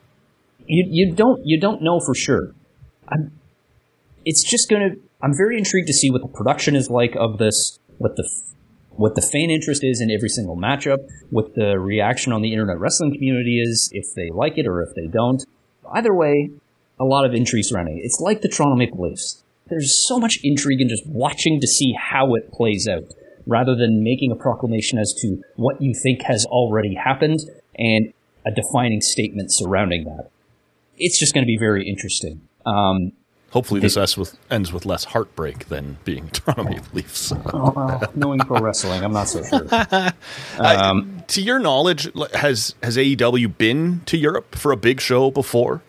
[0.65, 2.53] You you don't you don't know for sure.
[3.07, 3.31] I'm,
[4.25, 4.89] it's just gonna.
[5.21, 7.79] I'm very intrigued to see what the production is like of this.
[7.97, 8.29] What the
[8.97, 10.97] what the fan interest is in every single matchup.
[11.29, 14.93] What the reaction on the internet wrestling community is, if they like it or if
[14.95, 15.45] they don't.
[15.93, 16.51] Either way,
[16.99, 18.01] a lot of intrigue surrounding it.
[18.03, 19.43] It's like the Toronto Maple Leafs.
[19.67, 23.13] There's so much intrigue in just watching to see how it plays out,
[23.45, 27.39] rather than making a proclamation as to what you think has already happened
[27.77, 28.13] and
[28.45, 30.29] a defining statement surrounding that.
[30.97, 32.41] It's just going to be very interesting.
[32.65, 33.11] Um,
[33.51, 37.31] Hopefully this ends with, ends with less heartbreak than being Toronto Maple Leafs.
[37.53, 39.67] Oh, knowing pro wrestling, I'm not so sure.
[40.59, 45.81] Um, to your knowledge, has has AEW been to Europe for a big show before?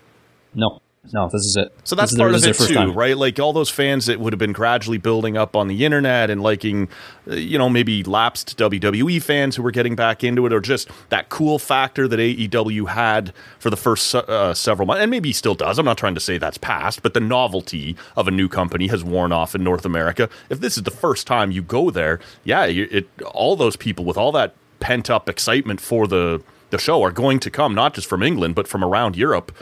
[0.54, 0.80] No,
[1.12, 1.72] no, this is it.
[1.84, 2.92] So that's part of it too, time.
[2.92, 3.16] right?
[3.16, 6.42] Like all those fans that would have been gradually building up on the internet and
[6.42, 6.88] liking,
[7.30, 10.90] uh, you know, maybe lapsed WWE fans who were getting back into it, or just
[11.08, 15.54] that cool factor that AEW had for the first uh, several months, and maybe still
[15.54, 15.78] does.
[15.78, 19.02] I'm not trying to say that's past, but the novelty of a new company has
[19.02, 20.28] worn off in North America.
[20.50, 24.16] If this is the first time you go there, yeah, it all those people with
[24.16, 28.06] all that pent up excitement for the the show are going to come, not just
[28.06, 29.52] from England, but from around Europe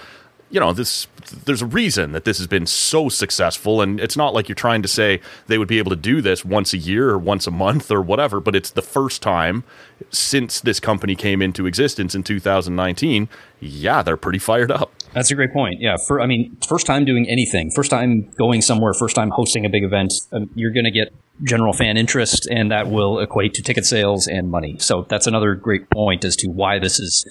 [0.50, 1.06] you know this
[1.44, 4.82] there's a reason that this has been so successful and it's not like you're trying
[4.82, 7.50] to say they would be able to do this once a year or once a
[7.50, 9.64] month or whatever but it's the first time
[10.10, 13.28] since this company came into existence in 2019
[13.60, 15.80] yeah they're pretty fired up That's a great point.
[15.80, 19.64] Yeah, for I mean, first time doing anything, first time going somewhere, first time hosting
[19.64, 23.54] a big event, um, you're going to get general fan interest, and that will equate
[23.54, 24.76] to ticket sales and money.
[24.78, 27.24] So that's another great point as to why this is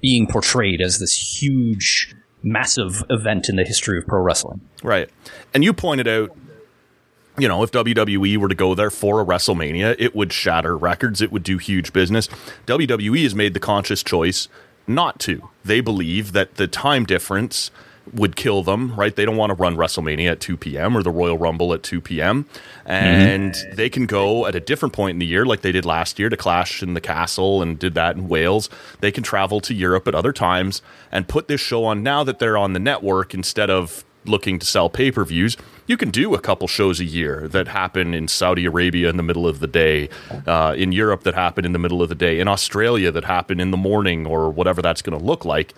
[0.00, 4.60] being portrayed as this huge, massive event in the history of pro wrestling.
[4.82, 5.10] Right.
[5.54, 6.36] And you pointed out,
[7.38, 11.22] you know, if WWE were to go there for a WrestleMania, it would shatter records,
[11.22, 12.28] it would do huge business.
[12.66, 14.48] WWE has made the conscious choice
[14.86, 15.48] not to.
[15.64, 17.70] They believe that the time difference
[18.14, 19.14] would kill them, right?
[19.14, 20.96] They don't want to run WrestleMania at 2 p.m.
[20.96, 22.46] or the Royal Rumble at 2 p.m.
[22.84, 26.18] And they can go at a different point in the year, like they did last
[26.18, 28.68] year to Clash in the Castle and did that in Wales.
[29.00, 30.82] They can travel to Europe at other times
[31.12, 34.66] and put this show on now that they're on the network instead of looking to
[34.66, 35.56] sell pay per views,
[35.86, 39.22] you can do a couple shows a year that happen in Saudi Arabia in the
[39.22, 40.08] middle of the day,
[40.46, 43.58] uh, in Europe that happen in the middle of the day, in Australia that happen
[43.60, 45.74] in the morning or whatever that's going to look like.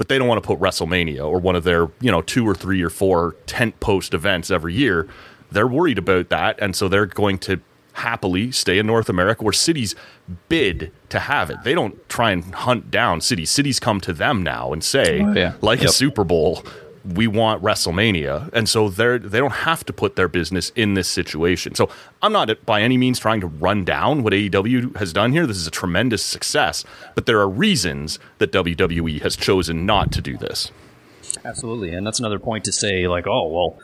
[0.00, 2.54] But they don't want to put WrestleMania or one of their, you know, two or
[2.54, 5.06] three or four tent post events every year.
[5.52, 6.58] They're worried about that.
[6.58, 7.60] And so they're going to
[7.92, 9.94] happily stay in North America where cities
[10.48, 11.58] bid to have it.
[11.64, 13.50] They don't try and hunt down cities.
[13.50, 15.52] Cities come to them now and say, Oh, yeah.
[15.60, 16.64] like a Super Bowl,
[17.04, 18.50] we want WrestleMania.
[18.52, 21.74] And so they're they don't have to put their business in this situation.
[21.74, 21.88] So
[22.22, 25.46] I'm not by any means trying to run down what AEW has done here.
[25.46, 26.84] This is a tremendous success,
[27.14, 30.70] but there are reasons that WWE has chosen not to do this.
[31.44, 33.78] Absolutely, and that's another point to say, like, oh well,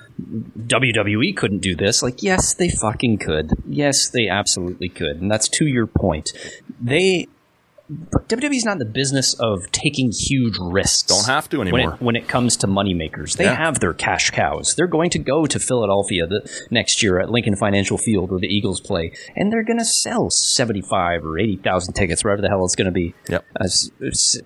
[0.67, 2.03] WWE couldn't do this.
[2.03, 3.53] Like, yes, they fucking could.
[3.67, 6.33] Yes, they absolutely could, and that's to your point.
[6.81, 7.29] They
[7.91, 11.03] WWE's not in the business of taking huge risks.
[11.05, 11.95] Don't have to when anymore.
[11.95, 13.37] it, when it comes to moneymakers.
[13.37, 13.55] They Yeah.
[13.55, 14.75] have their cash cows.
[14.77, 18.49] They're going to go to Philadelphia the next year at Lincoln Financial Field where the
[18.49, 22.49] Eagles play, and they're going to sell seventy five or eighty thousand tickets, wherever the
[22.49, 23.15] hell it's going to be.
[23.29, 23.45] Yep.
[23.61, 23.69] Uh,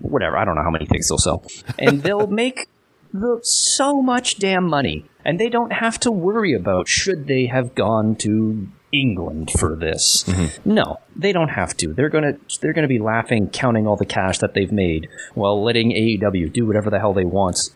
[0.01, 0.37] whatever.
[0.37, 1.43] I don't know how many tickets they'll sell,
[1.79, 2.67] and they'll make
[3.13, 7.73] the, so much damn money, and they don't have to worry about should they have
[7.73, 10.25] gone to England for this.
[10.65, 11.93] No, they don't have to.
[11.93, 15.91] They're gonna they're gonna be laughing, counting all the cash that they've made, while letting
[15.91, 17.69] AEW do whatever the hell they want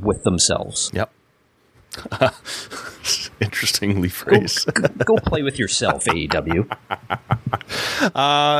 [0.00, 0.90] with themselves.
[0.94, 1.10] Yep.
[3.40, 4.72] Interestingly phrased.
[5.04, 6.70] Go play with yourself, AEW.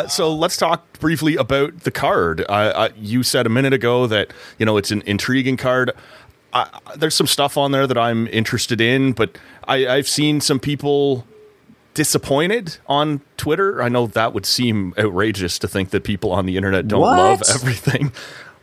[0.11, 2.43] so let's talk briefly about the card.
[2.43, 5.93] Uh, uh, you said a minute ago that you know it's an intriguing card.
[6.97, 11.27] There's some stuff on there that I'm interested in, but I, I've seen some people
[11.95, 13.83] disappointed on Twitter.
[13.83, 17.17] I know that would seem outrageous to think that people on the internet don't What?
[17.19, 18.13] love everything,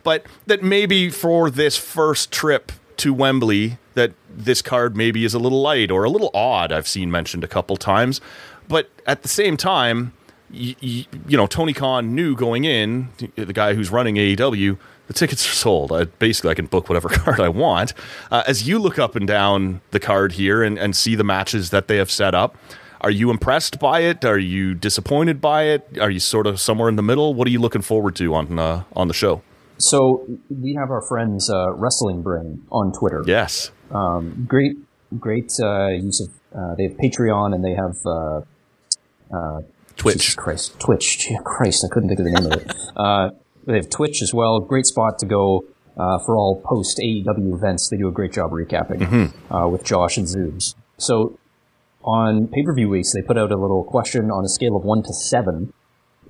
[0.02, 5.38] but that maybe for this first trip to Wembley, that this card maybe is a
[5.38, 6.72] little light or a little odd.
[6.72, 8.20] I've seen mentioned a couple times,
[8.68, 10.12] but at the same time,
[10.52, 14.76] y- y- you know, Tony Khan knew going in, the guy who's running AEW,
[15.06, 15.92] the tickets are sold.
[15.92, 17.94] I, basically, I can book whatever card I want.
[18.30, 21.70] Uh, as you look up and down the card here and, and see the matches
[21.70, 22.56] that they have set up,
[23.00, 24.24] are you impressed by it?
[24.24, 25.98] Are you disappointed by it?
[26.00, 27.34] Are you sort of somewhere in the middle?
[27.34, 29.42] What are you looking forward to on uh, on the show?
[29.78, 33.24] So we have our friends uh, Wrestling Brain on Twitter.
[33.26, 33.70] Yes,
[34.46, 34.76] great,
[35.18, 36.28] great uh, use of.
[36.52, 39.60] Uh, they have Patreon and they have uh,
[39.96, 40.18] Twitch.
[40.18, 41.18] Jesus Christ, Twitch.
[41.18, 42.74] Gee, Christ, I couldn't think of the name of it.
[42.96, 43.30] Uh,
[43.66, 44.60] they have Twitch as well.
[44.60, 45.64] Great spot to go
[45.96, 47.88] uh, for all post AEW events.
[47.88, 50.74] They do a great job recapping uh, with Josh and Zoobs.
[50.98, 51.38] So
[52.02, 54.84] on pay per view weeks, they put out a little question on a scale of
[54.84, 55.72] one to seven.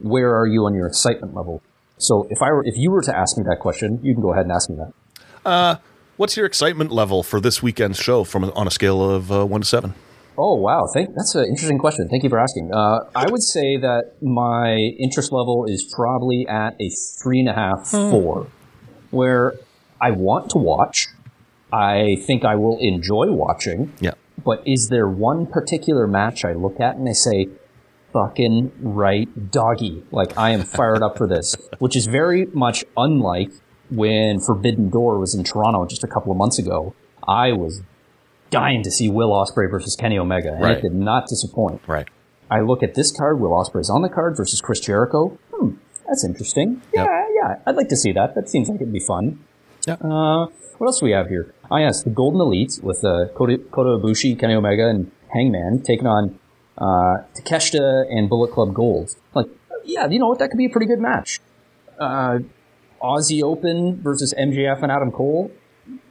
[0.01, 1.63] Where are you on your excitement level?
[1.99, 4.33] So if I were, if you were to ask me that question, you can go
[4.33, 5.81] ahead and ask me that.
[6.21, 9.63] What's your excitement level for this weekend's show from on a scale of uh, one
[9.63, 9.95] to seven?
[10.37, 12.09] Oh wow, thank that's an interesting question.
[12.11, 12.71] Thank you for asking.
[12.75, 16.91] Uh, I would say that my interest level is probably at a
[17.23, 18.49] three and a half, four,
[19.11, 19.55] where
[20.01, 21.09] I want to watch.
[21.73, 23.93] I think I will enjoy watching.
[24.01, 24.13] Yeah.
[24.45, 27.49] But is there one particular match I look at and I say,
[28.13, 30.05] fucking right doggy.
[30.11, 33.51] Like I am fired up for this, which is very much unlike
[33.91, 36.95] when Forbidden Door was in Toronto just a couple of months ago.
[37.27, 37.83] I was
[38.51, 40.79] dying to see Will Ospreay versus Kenny Omega, and Right.
[40.79, 41.81] it did not disappoint.
[41.87, 42.09] Right.
[42.51, 45.39] I look at this card, Will Ospreay's on the card versus Chris Jericho.
[45.55, 45.75] Hmm,
[46.09, 46.83] that's interesting.
[46.93, 48.35] Yeah, yeah, I'd like to see that.
[48.35, 49.45] That seems like it'd be fun.
[49.87, 49.95] Yeah.
[49.95, 50.47] Uh,
[50.79, 51.55] what else do we have here?
[51.71, 56.07] Ah, yes, the Golden Elite with uh, Kota, Kota Ibushi, Kenny Omega, and Hangman taking
[56.07, 56.39] on
[56.77, 59.15] uh, Takeshita and Bullet Club Gold.
[59.35, 59.47] Like,
[59.85, 60.39] yeah, you know what?
[60.41, 61.39] That could be a pretty good match.
[61.99, 62.41] Uh,
[63.01, 65.53] Aussie Open versus MJF and Adam Cole.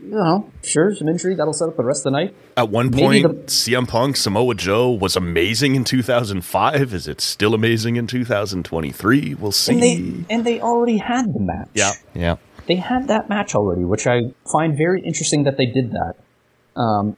[0.01, 1.37] You know, sure, some intrigue.
[1.37, 2.35] That'll set up the rest of the night.
[2.57, 6.93] At one Maybe point, the- CM Punk Samoa Joe was amazing in 2005.
[6.93, 9.35] Is it still amazing in 2023?
[9.35, 9.73] We'll see.
[9.73, 11.69] And they and they already had the match.
[11.73, 12.35] yeah, yeah.
[12.69, 16.13] They had that match already, which I find very interesting that they did that.
[16.79, 17.17] Um,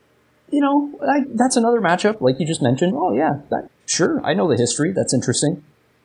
[0.49, 2.93] you know, I, that's another matchup, like you just mentioned.
[2.95, 4.93] Oh yeah, that, sure, I know the history.
[4.93, 5.63] That's interesting.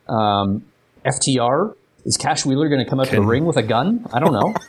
[0.09, 0.65] Um,
[1.05, 1.73] FTR
[2.05, 4.05] is Cash Wheeler going to come out to the ring with a gun?
[4.13, 4.53] I don't know.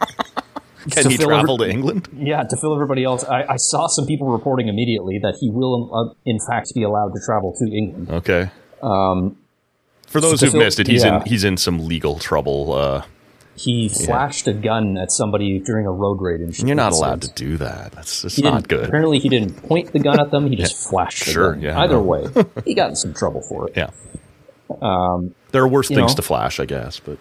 [0.92, 2.08] Can To he travel every- to England?
[2.14, 5.90] yeah, to fill everybody else, I, I saw some people reporting immediately that he will,
[5.92, 8.10] uh, in fact, be allowed to travel to England.
[8.10, 8.50] Okay.
[8.80, 11.16] For those who've fill- missed it, he's yeah.
[11.20, 12.72] in he's in some legal trouble.
[12.72, 13.02] Uh,
[13.58, 16.40] He flashed a gun at somebody during a road raid.
[16.40, 17.92] In you're not allowed to do that.
[17.92, 18.84] That's He not good.
[18.86, 20.48] Apparently, he didn't point the gun at them.
[20.48, 21.62] He just flashed the Sure, gun.
[21.62, 22.26] yeah, Either way,
[22.64, 23.76] he got in some trouble for it.
[23.76, 23.90] Yeah.
[24.80, 26.16] Um, there are worse things know.
[26.16, 27.00] to flash, I guess.
[27.00, 27.18] But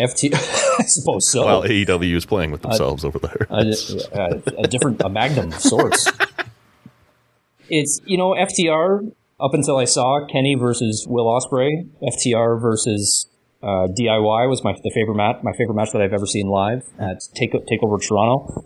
[0.00, 0.34] FT,
[0.78, 1.44] I suppose so.
[1.46, 3.46] well, AEW is playing with themselves over there.
[3.50, 3.64] a,
[4.12, 6.10] a, a different, a magnum of sorts.
[7.68, 11.88] It's you know FTR up until I saw Kenny versus Will Ospreay.
[12.02, 13.26] FTR versus
[13.62, 15.36] uh, DIY was my the favorite match.
[15.42, 18.64] My favorite match that I've ever seen live at Take Takeover Toronto.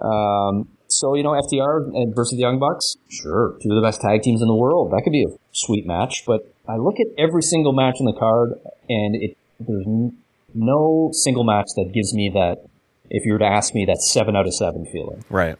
[0.00, 2.96] Um, so you know FTR and versus the Young Bucks.
[3.08, 4.92] Sure, two of the best tag teams in the world.
[4.92, 6.24] That could be a sweet match.
[6.26, 8.52] But I look at every single match on the card,
[8.88, 10.18] and it there's n-
[10.54, 12.64] no single match that gives me that.
[13.10, 15.24] If you were to ask me, that seven out of seven feeling.
[15.30, 15.56] Right.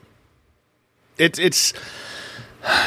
[1.16, 1.72] It's it's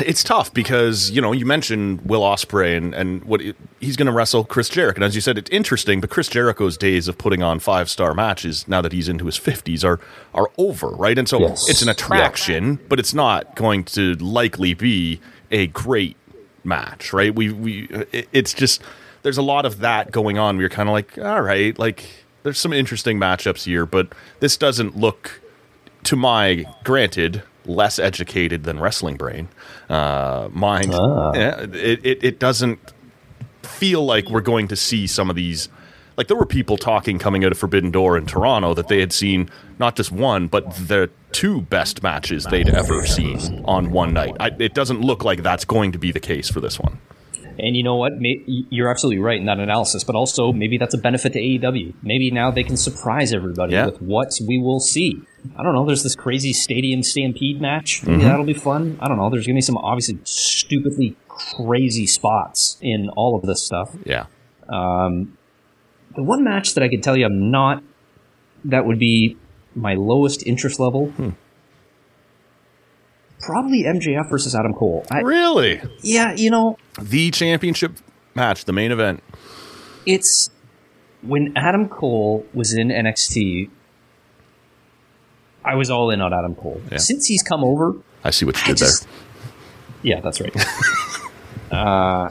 [0.01, 4.07] it's tough because you know you mentioned Will Ospreay and and what it, he's going
[4.07, 4.97] to wrestle Chris Jericho.
[4.97, 8.13] And as you said, it's interesting, but Chris Jericho's days of putting on five star
[8.13, 9.99] matches now that he's into his fifties are
[10.33, 11.17] are over, right?
[11.17, 11.69] And so Yes.
[11.69, 15.19] it's an attraction, but it's not going to likely be
[15.51, 16.17] a great
[16.63, 17.33] match, right?
[17.33, 18.81] We we it, it's just
[19.23, 20.57] there's a lot of that going on.
[20.57, 22.05] We're kind of like, all right, like
[22.43, 25.41] there's some interesting matchups here, but this doesn't look
[26.03, 29.47] to my granted less educated than wrestling brain
[29.89, 31.31] uh mind Ah.
[31.35, 32.79] yeah, it, it it doesn't
[33.63, 35.69] feel like we're going to see some of these
[36.17, 39.13] like there were people talking coming out of forbidden door in toronto that they had
[39.13, 39.49] seen
[39.79, 44.51] not just one but the two best matches they'd ever seen on one night I,
[44.59, 46.97] it doesn't look like that's going to be the case for this one
[47.59, 48.13] And you know what?
[48.19, 51.93] You're absolutely right in that analysis, but also maybe that's a benefit to AEW.
[52.01, 53.87] Maybe now they can surprise everybody Yeah.
[53.87, 55.21] with what we will see.
[55.57, 55.85] I don't know.
[55.85, 58.01] There's this crazy stadium stampede match.
[58.01, 58.11] Mm-hmm.
[58.11, 58.97] Maybe that'll be fun.
[59.01, 59.29] I don't know.
[59.29, 63.95] There's gonna be some obviously stupidly crazy spots in all of this stuff.
[64.05, 64.25] yeah
[64.67, 67.83] The one match that I can tell you I'm not
[68.65, 69.37] that would be
[69.73, 71.11] my lowest interest level.
[73.39, 75.03] Probably MJF versus Adam Cole.
[75.09, 77.93] I, really yeah, you know, the championship
[78.35, 79.23] match the main event
[80.05, 80.49] it's
[81.21, 83.69] when Adam Cole was in NXT.
[85.63, 86.81] I was all in on Adam Cole.
[86.91, 86.97] Yeah.
[86.97, 89.11] Since he's come over, i see what you I did just- there
[90.03, 90.55] yeah, that's right.
[91.71, 92.29] uh,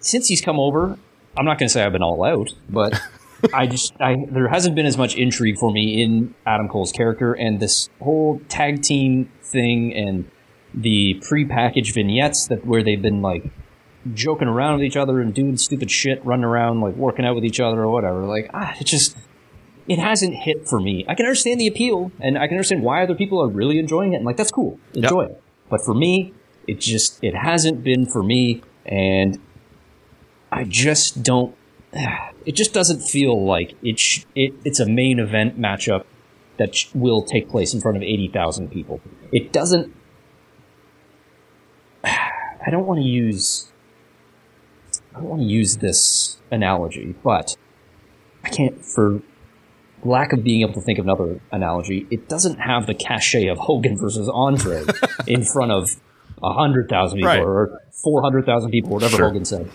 [0.00, 0.98] since he's come over,
[1.36, 3.00] I'm not going to say I've been all out, but
[3.54, 7.32] I just I there hasn't been as much intrigue for me in Adam Cole's character
[7.32, 10.30] and this whole tag team thing and
[10.72, 13.44] the pre-packaged vignettes that where they've been like
[14.14, 17.44] joking around with each other and doing stupid shit, running around like working out with
[17.44, 18.24] each other or whatever.
[18.24, 19.16] Like ah, it just
[19.90, 21.04] it hasn't hit for me.
[21.08, 24.12] I can understand the appeal and I can understand why other people are really enjoying
[24.12, 24.78] it and like that's cool.
[24.94, 25.42] Enjoy it.
[25.68, 26.32] But for me,
[26.68, 29.40] it just it hasn't been for me and
[30.52, 31.56] I just don't
[31.92, 36.04] it just doesn't feel like it, sh- it it's a main event matchup
[36.56, 39.00] that sh- will take place in front of 80,000 people.
[39.32, 39.92] It doesn't
[42.04, 43.72] I don't want to use
[45.12, 47.56] I don't want to use this analogy, but
[48.44, 49.22] I can't for
[50.04, 53.58] lack of being able to think of another analogy, it doesn't have the cachet of
[53.58, 54.82] Hogan versus Andre
[55.26, 55.90] in front of
[56.42, 57.40] a hundred thousand people Right.
[57.42, 59.26] or four hundred thousand people, whatever Sure.
[59.28, 59.70] Hogan said.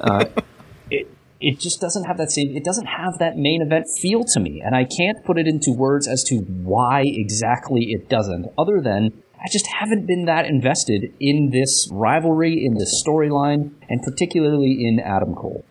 [0.00, 0.24] Uh,
[0.90, 1.06] it
[1.40, 2.56] it just doesn't have that same.
[2.56, 5.72] It doesn't have that main event feel to me, and I can't put it into
[5.72, 8.46] words as to why exactly it doesn't.
[8.58, 14.02] Other than I just haven't been that invested in this rivalry, in this storyline, and
[14.02, 15.64] particularly in Adam Cole.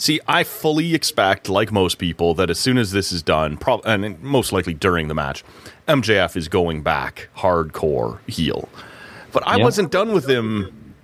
[0.00, 3.82] See, I fully expect, like most people, that as soon as this is done, prob-
[3.84, 5.44] and most likely during the match,
[5.86, 8.70] MJF is going back hardcore heel.
[9.30, 9.64] But I Yeah.
[9.64, 10.94] wasn't done with him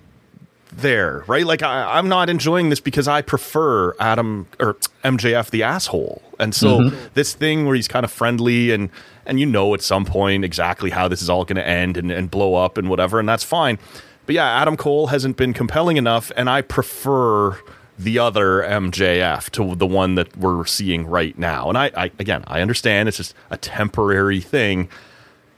[0.75, 1.45] there, right?
[1.45, 6.55] Like I, I'm not enjoying this because I prefer Adam or MJF the asshole, and
[6.55, 6.95] so mm-hmm.
[7.13, 8.89] this thing where he's kind of friendly and
[9.27, 12.11] and you know at some point exactly how this is all going to end and,
[12.11, 13.77] and blow up and whatever, and that's fine.
[14.25, 17.59] But yeah, Adam Cole hasn't been compelling enough, and I prefer
[17.97, 21.69] the other MJF to the one that we're seeing right now.
[21.69, 24.89] And I, I again, I understand it's just a temporary thing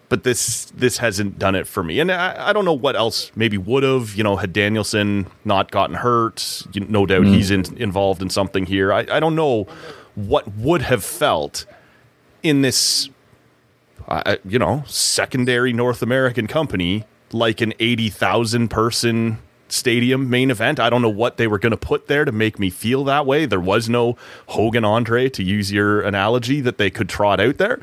[0.10, 2.00] but this this hasn't done it for me.
[2.00, 4.16] And I, I don't know what else maybe would have.
[4.16, 8.66] You know, had Danielson not gotten hurt, you, no doubt he's in, involved in something
[8.66, 8.92] here.
[8.92, 9.68] I, I don't know
[10.16, 11.66] what would have felt
[12.42, 13.10] in this,
[14.08, 19.38] uh, you know, secondary North American company like an eighty thousand person
[19.72, 20.80] stadium main event.
[20.80, 23.26] I don't know what they were going to put there to make me feel that
[23.26, 23.46] way.
[23.46, 24.18] There was no
[24.48, 27.80] Hogan Andre to use your analogy that they could trot out there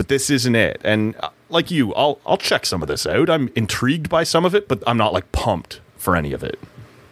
[0.00, 0.80] but this isn't it.
[0.82, 3.28] And uh, like you, I'll I'll check some of this out.
[3.28, 6.58] I'm intrigued by some of it, but I'm not like pumped for any of it.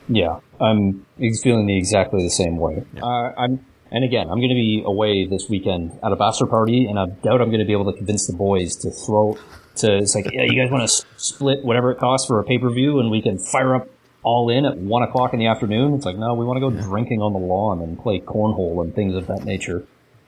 [0.09, 1.05] Yeah, I'm
[1.43, 2.85] feeling the exactly the same way.
[3.03, 3.63] Uh, I'm,
[3.93, 7.05] and again, I'm going to be away this weekend at a bachelor party, and I
[7.05, 9.37] doubt I'm going to be able to convince the boys to throw.
[9.77, 12.57] To it's like, yeah, you guys want to split whatever it costs for a pay
[12.57, 13.89] per view, and we can fire up
[14.29, 15.95] all in at one o'clock in the afternoon.
[15.95, 18.95] It's like, no, we want to go drinking on the lawn and play cornhole and
[18.95, 19.87] things of that nature.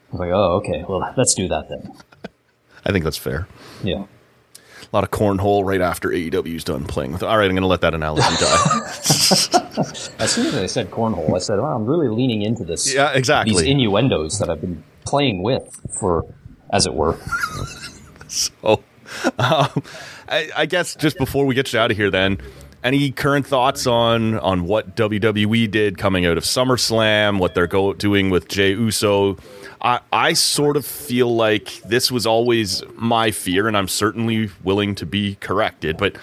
[0.08, 1.92] I was like, oh, okay, well, let's do that then.
[2.86, 3.46] I think that's fair.
[3.84, 4.06] Yeah.
[4.06, 7.22] A lot of cornhole right after AEW's done playing with.
[7.22, 8.80] All right, I'm going to let that analogy die.
[10.18, 12.92] As soon as I said cornhole, I said, well, I'm really leaning into this.
[12.92, 13.52] yeah, exactly.
[13.52, 16.24] These innuendos that I've been playing with for,
[16.72, 17.18] as it were.
[18.28, 18.82] So,
[19.38, 19.82] um,
[20.28, 22.38] I, I guess just before we get you out of here, then
[22.82, 27.92] any current thoughts on on what WWE did coming out of SummerSlam, what they're go
[27.92, 29.36] doing with Jey Uso?
[29.82, 34.94] I, I sort of feel like this was always my fear, and I'm certainly willing
[34.96, 35.96] to be corrected.
[35.96, 36.16] But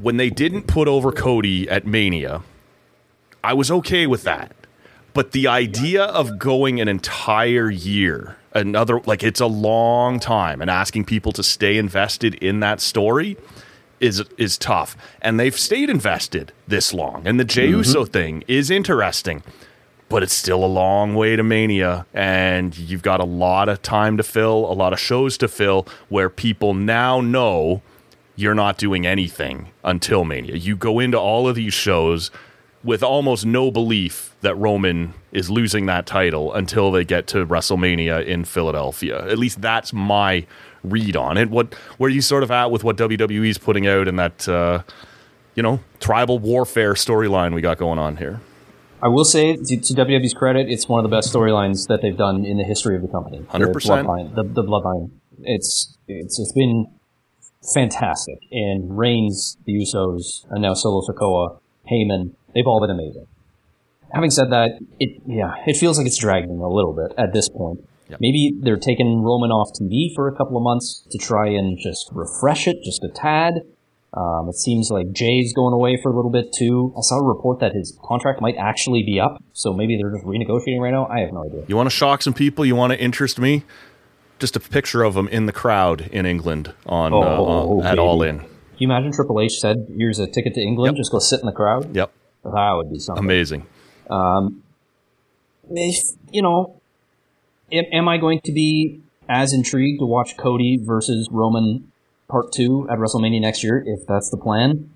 [0.00, 2.42] when they didn't put over Cody at Mania,
[3.42, 4.52] I was okay with that.
[5.12, 10.68] But the idea of going an entire year, another like it's a long time, and
[10.70, 13.36] asking people to stay invested in that story
[14.04, 14.96] is is tough.
[15.22, 17.22] And they've stayed invested this long.
[17.26, 18.12] And the Jey Uso mm-hmm.
[18.12, 19.42] thing is interesting,
[20.08, 24.16] but it's still a long way to Mania, and you've got a lot of time
[24.18, 27.82] to fill, a lot of shows to fill, where people now know
[28.36, 30.56] you're not doing anything until Mania.
[30.56, 32.30] You go into all of these shows
[32.84, 38.24] with almost no belief that Roman is losing that title until they get to WrestleMania
[38.24, 39.26] in Philadelphia.
[39.26, 40.46] At least that's my
[40.84, 41.50] read on it.
[41.50, 44.82] What where you sort of at with what WWE's putting out and that uh,
[45.54, 48.40] you know tribal warfare storyline we got going on here?
[49.02, 52.16] I will say, to, to WWE's credit, it's one of the best storylines that they've
[52.16, 53.40] done in the history of the company.
[53.50, 53.74] 100%.
[53.74, 55.10] Bloodline, the, the bloodline.
[55.42, 56.86] It's it's it's been
[57.74, 58.38] fantastic.
[58.50, 61.58] And Reigns, the Usos, and now Solo Sikoa,
[61.90, 63.26] Heyman, they've all been amazing.
[64.12, 67.48] Having said that, it yeah, it feels like it's dragging a little bit at this
[67.48, 67.80] point.
[68.08, 68.20] Yep.
[68.20, 72.10] Maybe they're taking Roman off TV for a couple of months to try and just
[72.12, 73.54] refresh it just a tad.
[74.16, 76.92] Um, it seems like Jey's going away for a little bit too.
[76.96, 80.24] I saw a report that his contract might actually be up, so maybe they're just
[80.24, 81.06] renegotiating right now.
[81.08, 81.64] I have no idea.
[81.66, 82.64] You want to shock some people?
[82.64, 83.64] You want to interest me?
[84.38, 87.86] Just a picture of him in the crowd in England on, Oh, uh, oh, on-
[87.86, 87.98] at.
[87.98, 88.38] All In.
[88.40, 88.48] Can
[88.78, 90.94] you imagine Triple H said, "Here's a ticket to England.
[90.96, 91.00] Yep.
[91.00, 92.12] Just go sit in the crowd." Yep,
[92.44, 93.24] That would be something.
[93.24, 93.66] amazing.
[95.70, 95.94] if
[96.30, 96.80] you know,
[97.72, 101.90] am, am I going to be as intrigued to watch Cody versus Roman
[102.28, 104.90] Part Two at WrestleMania next year if that's the plan?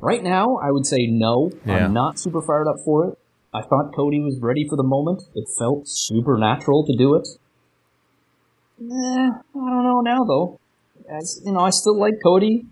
[0.00, 1.50] Right now, I would say no.
[1.66, 1.84] Yeah.
[1.84, 3.18] I'm not super fired up for it.
[3.52, 5.24] I thought Cody was ready for the moment.
[5.34, 7.28] It felt supernatural to do it.
[8.80, 10.58] Eh, I don't know now though.
[11.10, 12.64] As you know, I still like Cody,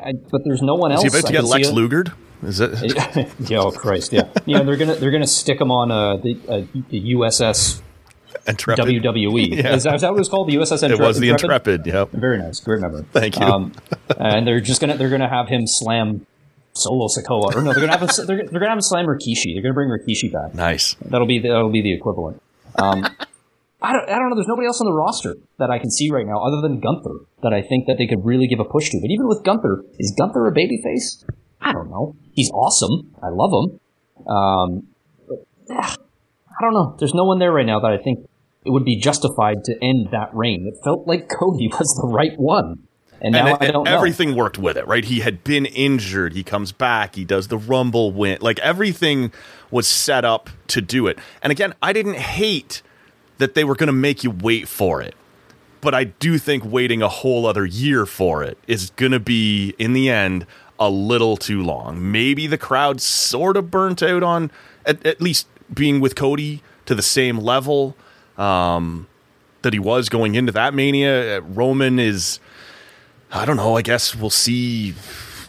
[0.00, 1.02] I, but there's no one Is else.
[1.02, 1.68] he about to I get Lex.
[1.68, 2.12] Lugered?
[2.42, 3.30] Is it?
[3.50, 4.28] yeah, oh Christ, yeah.
[4.46, 7.82] Yeah, they're gonna they're gonna stick him on uh, the, uh, the USS
[8.46, 9.02] Intrepid.
[9.02, 9.48] WWE.
[9.58, 9.74] Yeah.
[9.74, 10.48] Is, that, is that what it was called?
[10.48, 11.86] The USS Intre- It was the Intrepid.
[11.86, 12.10] Yep.
[12.12, 13.04] Very nice, great memory.
[13.12, 13.46] Thank you.
[13.46, 13.72] Um,
[14.18, 16.26] and they're just gonna they're gonna have him slam
[16.74, 19.54] Solo Sikoa, or no, they're gonna have him, they're, they're gonna have him slam Rikishi.
[19.54, 20.54] They're gonna bring Rikishi back.
[20.54, 20.94] Nice.
[21.02, 22.40] That'll be the, that'll be the equivalent.
[22.76, 23.04] Um,
[23.80, 24.36] I don't, I don't know.
[24.36, 27.26] There's nobody else on the roster that I can see right now other than Gunther
[27.42, 28.98] that I think that they could really give a push to.
[29.00, 31.24] But even with Gunther, is Gunther a babyface?
[31.60, 32.16] I don't know.
[32.32, 33.14] He's awesome.
[33.22, 34.26] I love him.
[34.26, 34.88] Um,
[35.28, 36.96] but, I don't know.
[36.98, 38.28] There's no one there right now that I think
[38.64, 40.66] it would be justified to end that reign.
[40.66, 42.84] It felt like Cody was the right one.
[43.20, 43.92] And now I don't know.
[43.92, 45.04] everything worked with it, right?
[45.04, 46.34] He had been injured.
[46.34, 47.16] He comes back.
[47.16, 48.38] He does the Rumble win.
[48.40, 49.32] Like everything
[49.72, 51.18] was set up to do it.
[51.42, 52.82] And again, I didn't hate
[53.38, 55.14] that they were going to make you wait for it.
[55.80, 59.74] But I do think waiting a whole other year for it is going to be,
[59.78, 60.46] in the end,
[60.78, 62.10] a little too long.
[62.10, 64.50] Maybe the crowd sort of burnt out on
[64.86, 67.96] at, at least being with Cody to the same level
[68.36, 69.06] um,
[69.62, 71.38] that he was going into that mania.
[71.38, 72.40] Uh, Roman is.
[73.30, 73.76] I don't know.
[73.76, 74.94] I guess we'll see.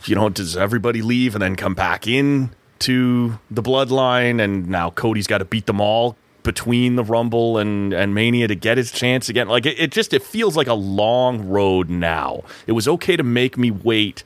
[0.06, 4.42] You know, does everybody leave and then come back in to the bloodline?
[4.42, 8.56] And now Cody's got to beat them all between the Rumble and, and Mania to
[8.56, 9.48] get his chance again.
[9.48, 12.44] Like it, it just it feels like a long road now.
[12.68, 14.24] It was okay to make me wait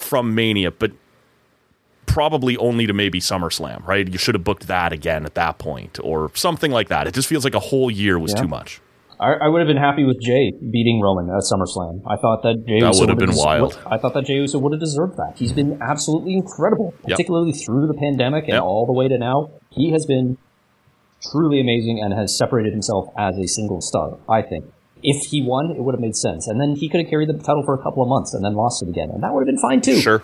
[0.00, 0.92] from Mania, but
[2.06, 4.06] probably only to maybe SummerSlam, right?
[4.10, 7.06] You should have booked that again at that point or something like that.
[7.06, 8.42] It just feels like a whole year was Yeah.
[8.42, 8.80] too much.
[9.20, 12.00] I, I would have been happy with Jey beating Roman at SummerSlam.
[12.08, 13.78] I thought that Jey That Uso would have been des- wild.
[13.86, 15.34] I thought that Jey Uso would have deserved that.
[15.36, 17.10] He's been absolutely incredible, Yep.
[17.18, 18.62] particularly through the pandemic and Yep.
[18.62, 19.50] all the way to now.
[19.68, 20.38] He has been
[21.30, 24.16] truly amazing and has separated himself as a single star.
[24.26, 24.64] I think
[25.02, 27.34] if he won, it would have made sense, and then he could have carried the
[27.34, 29.46] title for a couple of months and then lost it again, and that would have
[29.46, 30.00] been fine too.
[30.00, 30.22] Sure.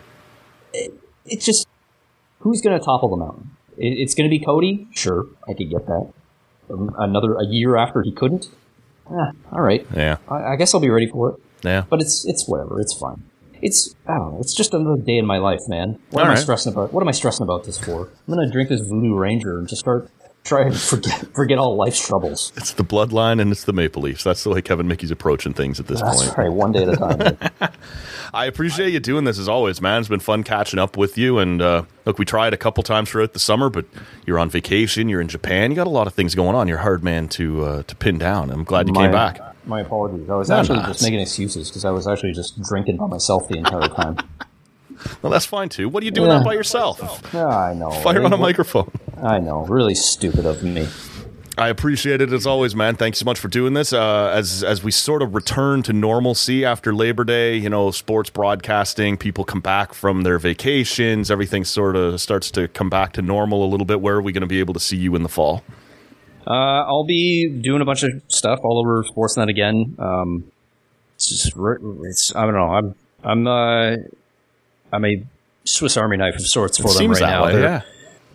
[1.24, 1.66] It's just
[2.40, 3.50] who's going to topple the mountain?
[3.76, 4.86] It, it's going to be Cody.
[4.92, 6.12] Sure, I could get that.
[6.70, 8.48] Um, Another a year after he couldn't.
[9.10, 9.86] Eh, all right.
[9.94, 10.18] Yeah.
[10.28, 11.40] I, I guess I'll be ready for it.
[11.62, 11.84] Yeah.
[11.88, 12.80] But it's it's whatever.
[12.80, 13.22] It's fine.
[13.62, 14.40] It's I don't know.
[14.40, 15.98] It's just another day in my life, man.
[16.10, 16.92] What am All I stressing about?
[16.92, 18.08] What am I stressing about this for?
[18.28, 20.10] I'm gonna drink this Voodoo Ranger and just start
[20.46, 22.52] try and forget forget all life's troubles.
[22.56, 24.24] It's the bloodline and it's the Maple Leafs.
[24.24, 26.38] That's the way Kevin Michie's approaching things at this That's point.
[26.38, 26.52] right.
[26.52, 27.70] One day at a time.
[28.34, 30.00] I appreciate you doing this as always, man.
[30.00, 31.38] It's been fun catching up with you.
[31.38, 33.86] And uh, look, we tried a couple times throughout the summer, but
[34.26, 35.08] you're on vacation.
[35.08, 35.70] You're in Japan.
[35.70, 36.68] You got a lot of things going on.
[36.68, 38.50] You're a hard man to uh, to pin down.
[38.50, 39.40] I'm glad you my, came back.
[39.66, 40.28] My apologies.
[40.30, 43.06] I was No, actually no, just making excuses because I was actually just drinking by
[43.06, 44.16] myself the entire time.
[45.22, 45.88] Well, that's fine too.
[45.88, 46.38] What are you doing Yeah.
[46.38, 47.22] that by yourself?
[47.32, 47.90] Yeah, I know.
[47.90, 48.90] Fire on a microphone.
[49.22, 49.64] I know.
[49.66, 50.86] Really stupid of me.
[51.58, 52.96] I appreciate it as always, man.
[52.96, 53.90] Thanks so much for doing this.
[53.94, 58.28] Uh, as as we sort of return to normalcy after Labor Day, you know, sports
[58.28, 63.22] broadcasting, people come back from their vacations, everything sort of starts to come back to
[63.22, 64.02] normal a little bit.
[64.02, 65.62] Where are we going to be able to see you in the fall?
[66.46, 69.96] Uh, I'll be doing a bunch of stuff all over Sportsnet again.
[69.98, 70.44] Um,
[71.14, 71.56] it's just,
[72.04, 72.68] it's, I don't know.
[72.70, 72.94] I'm,
[73.24, 73.96] I'm, uh,
[74.92, 75.24] I'm a
[75.64, 77.44] Swiss Army knife of sorts for them right now.
[77.46, 77.80] way, They're, yeah.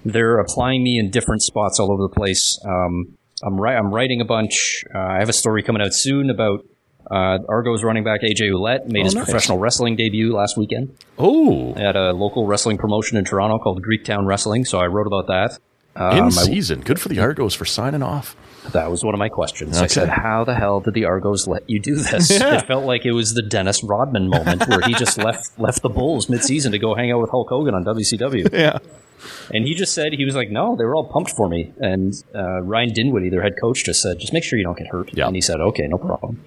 [0.05, 2.59] they're applying me in different spots all over the place.
[2.65, 4.83] Um, I'm I'm writing a bunch.
[4.93, 6.65] Uh, I have a story coming out soon about
[7.09, 9.25] uh, Argos running back AJ Ouellette made Oh, his nice.
[9.25, 14.25] professional wrestling debut last weekend Oh, at a local wrestling promotion in Toronto called Greektown
[14.27, 14.63] Wrestling.
[14.65, 15.57] So I wrote about that.
[15.95, 16.81] in Um, I- season.
[16.81, 18.35] Good for the Argos for signing off.
[18.74, 19.78] That was one of my questions.
[19.82, 23.05] I said, "How the hell did the Argos let you do this?" It felt like
[23.05, 26.80] it was the Dennis Rodman moment where he just left left the Bulls midseason to
[26.80, 28.49] go hang out with Hulk Hogan on WCW.
[28.61, 28.80] Yeah.
[29.53, 32.13] And he just said he was like, "No, they were all pumped for me." And
[32.34, 35.11] uh, Ryan Dinwiddie, their head coach, just said, "Just make sure you don't get hurt."
[35.13, 35.28] Yeah.
[35.28, 36.43] And he said, "Okay, no problem."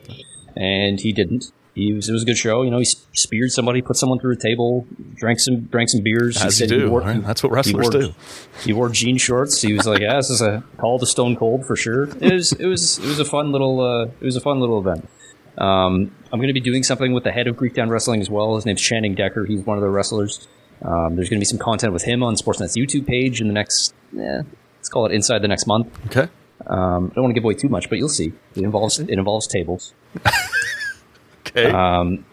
[0.56, 1.52] And he didn't.
[1.74, 2.62] He was, it was a good show.
[2.62, 6.40] You know, he speared somebody, put someone through a table, drank some drank some beers.
[6.42, 6.90] As he he do.
[6.90, 7.22] wore- right?
[7.22, 8.14] That's what he wrestlers wore, do.
[8.64, 9.60] He wore jean shorts.
[9.60, 12.52] He was like, "Yeah, this is a call to Stone Cold for sure." It was,
[12.52, 15.08] it was, it was a fun little, uh, it was a fun little event.
[15.58, 18.30] Um, I'm going to be doing something with the head of Greek Greektown Wrestling as
[18.30, 18.54] well.
[18.56, 19.44] His name's Channing Decker.
[19.44, 20.46] He's one of the wrestlers.
[20.82, 23.54] Um, there's going to be some content with him on Sportsnet's YouTube page in the
[23.54, 24.42] next, eh,
[24.76, 25.88] let's call it inside the next month.
[26.06, 26.28] Okay.
[26.66, 28.32] Um, I don't want to give away too much, but you'll see.
[28.54, 29.92] It involves it involves tables.
[31.56, 31.70] Okay.
[31.70, 32.24] Um,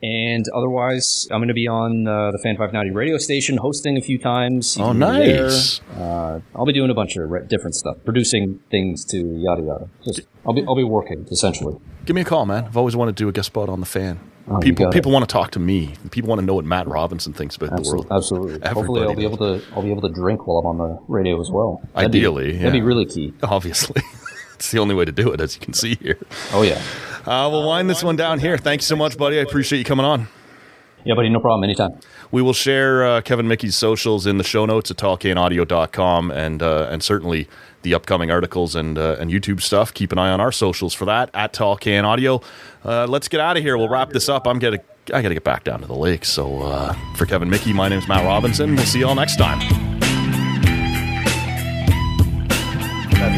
[0.00, 4.00] and otherwise, I'm going to be on uh, the Fan 590 radio station, hosting a
[4.00, 4.76] few times.
[4.76, 5.42] You oh, can be there.
[5.44, 5.80] nice.
[5.96, 9.88] Uh, I'll be doing a bunch of re- different stuff, producing things to yada yada.
[10.04, 11.80] Just, I'll be I'll be working essentially.
[12.04, 12.64] Give me a call, man.
[12.64, 14.20] I've always wanted to do a guest spot on the fan.
[14.50, 15.94] Oh, people people want to talk to me.
[16.10, 18.06] People want to know what Matt Robinson thinks about the world.
[18.10, 18.68] Absolutely, absolutely.
[18.68, 20.98] Hopefully, I'll Everybody be able to I'll be able to drink while I'm on the
[21.08, 21.82] radio as well.
[21.94, 23.34] That'd be- Ideally, that'd be really key.
[23.42, 24.00] Obviously.
[24.58, 26.18] it's the only way to do it, as you can see here.
[26.52, 26.80] Oh yeah,
[27.26, 28.56] Uh, we'll wind this one down here.
[28.58, 29.38] Thanks so much, buddy.
[29.38, 30.28] I appreciate you coming on.
[31.04, 31.28] yeah, buddy.
[31.28, 31.64] No problem.
[31.64, 31.90] Anytime.
[32.30, 36.88] We will share uh, Kevin Michie's socials in the show notes at tallcanaudio.com and uh,
[36.90, 37.48] and certainly
[37.82, 39.94] the upcoming articles and uh, and YouTube stuff.
[39.94, 42.42] Keep an eye on our socials for that at Tall Can Audio.
[42.84, 43.76] Uh, let's get out of here.
[43.78, 44.46] We'll wrap this up.
[44.46, 44.80] I'm getting
[45.14, 46.24] I got to get back down to the lake.
[46.26, 48.74] So uh, for Kevin Michie, my name's Matt Robinson.
[48.76, 49.97] We'll see you all next time.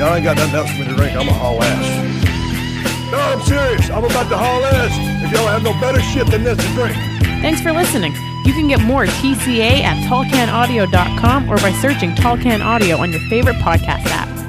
[0.00, 3.12] Y'all ain't got nothing else for me to drink, I'm a haul ass.
[3.12, 3.90] No, I'm serious.
[3.90, 4.96] I'm about to haul ass.
[5.22, 6.96] If y'all have no better shit than this to drink.
[7.42, 8.14] Thanks for listening.
[8.46, 13.20] You can get more TCA at tallcanaudio.com or by searching Tall Can Audio on your
[13.28, 14.39] favorite podcast app.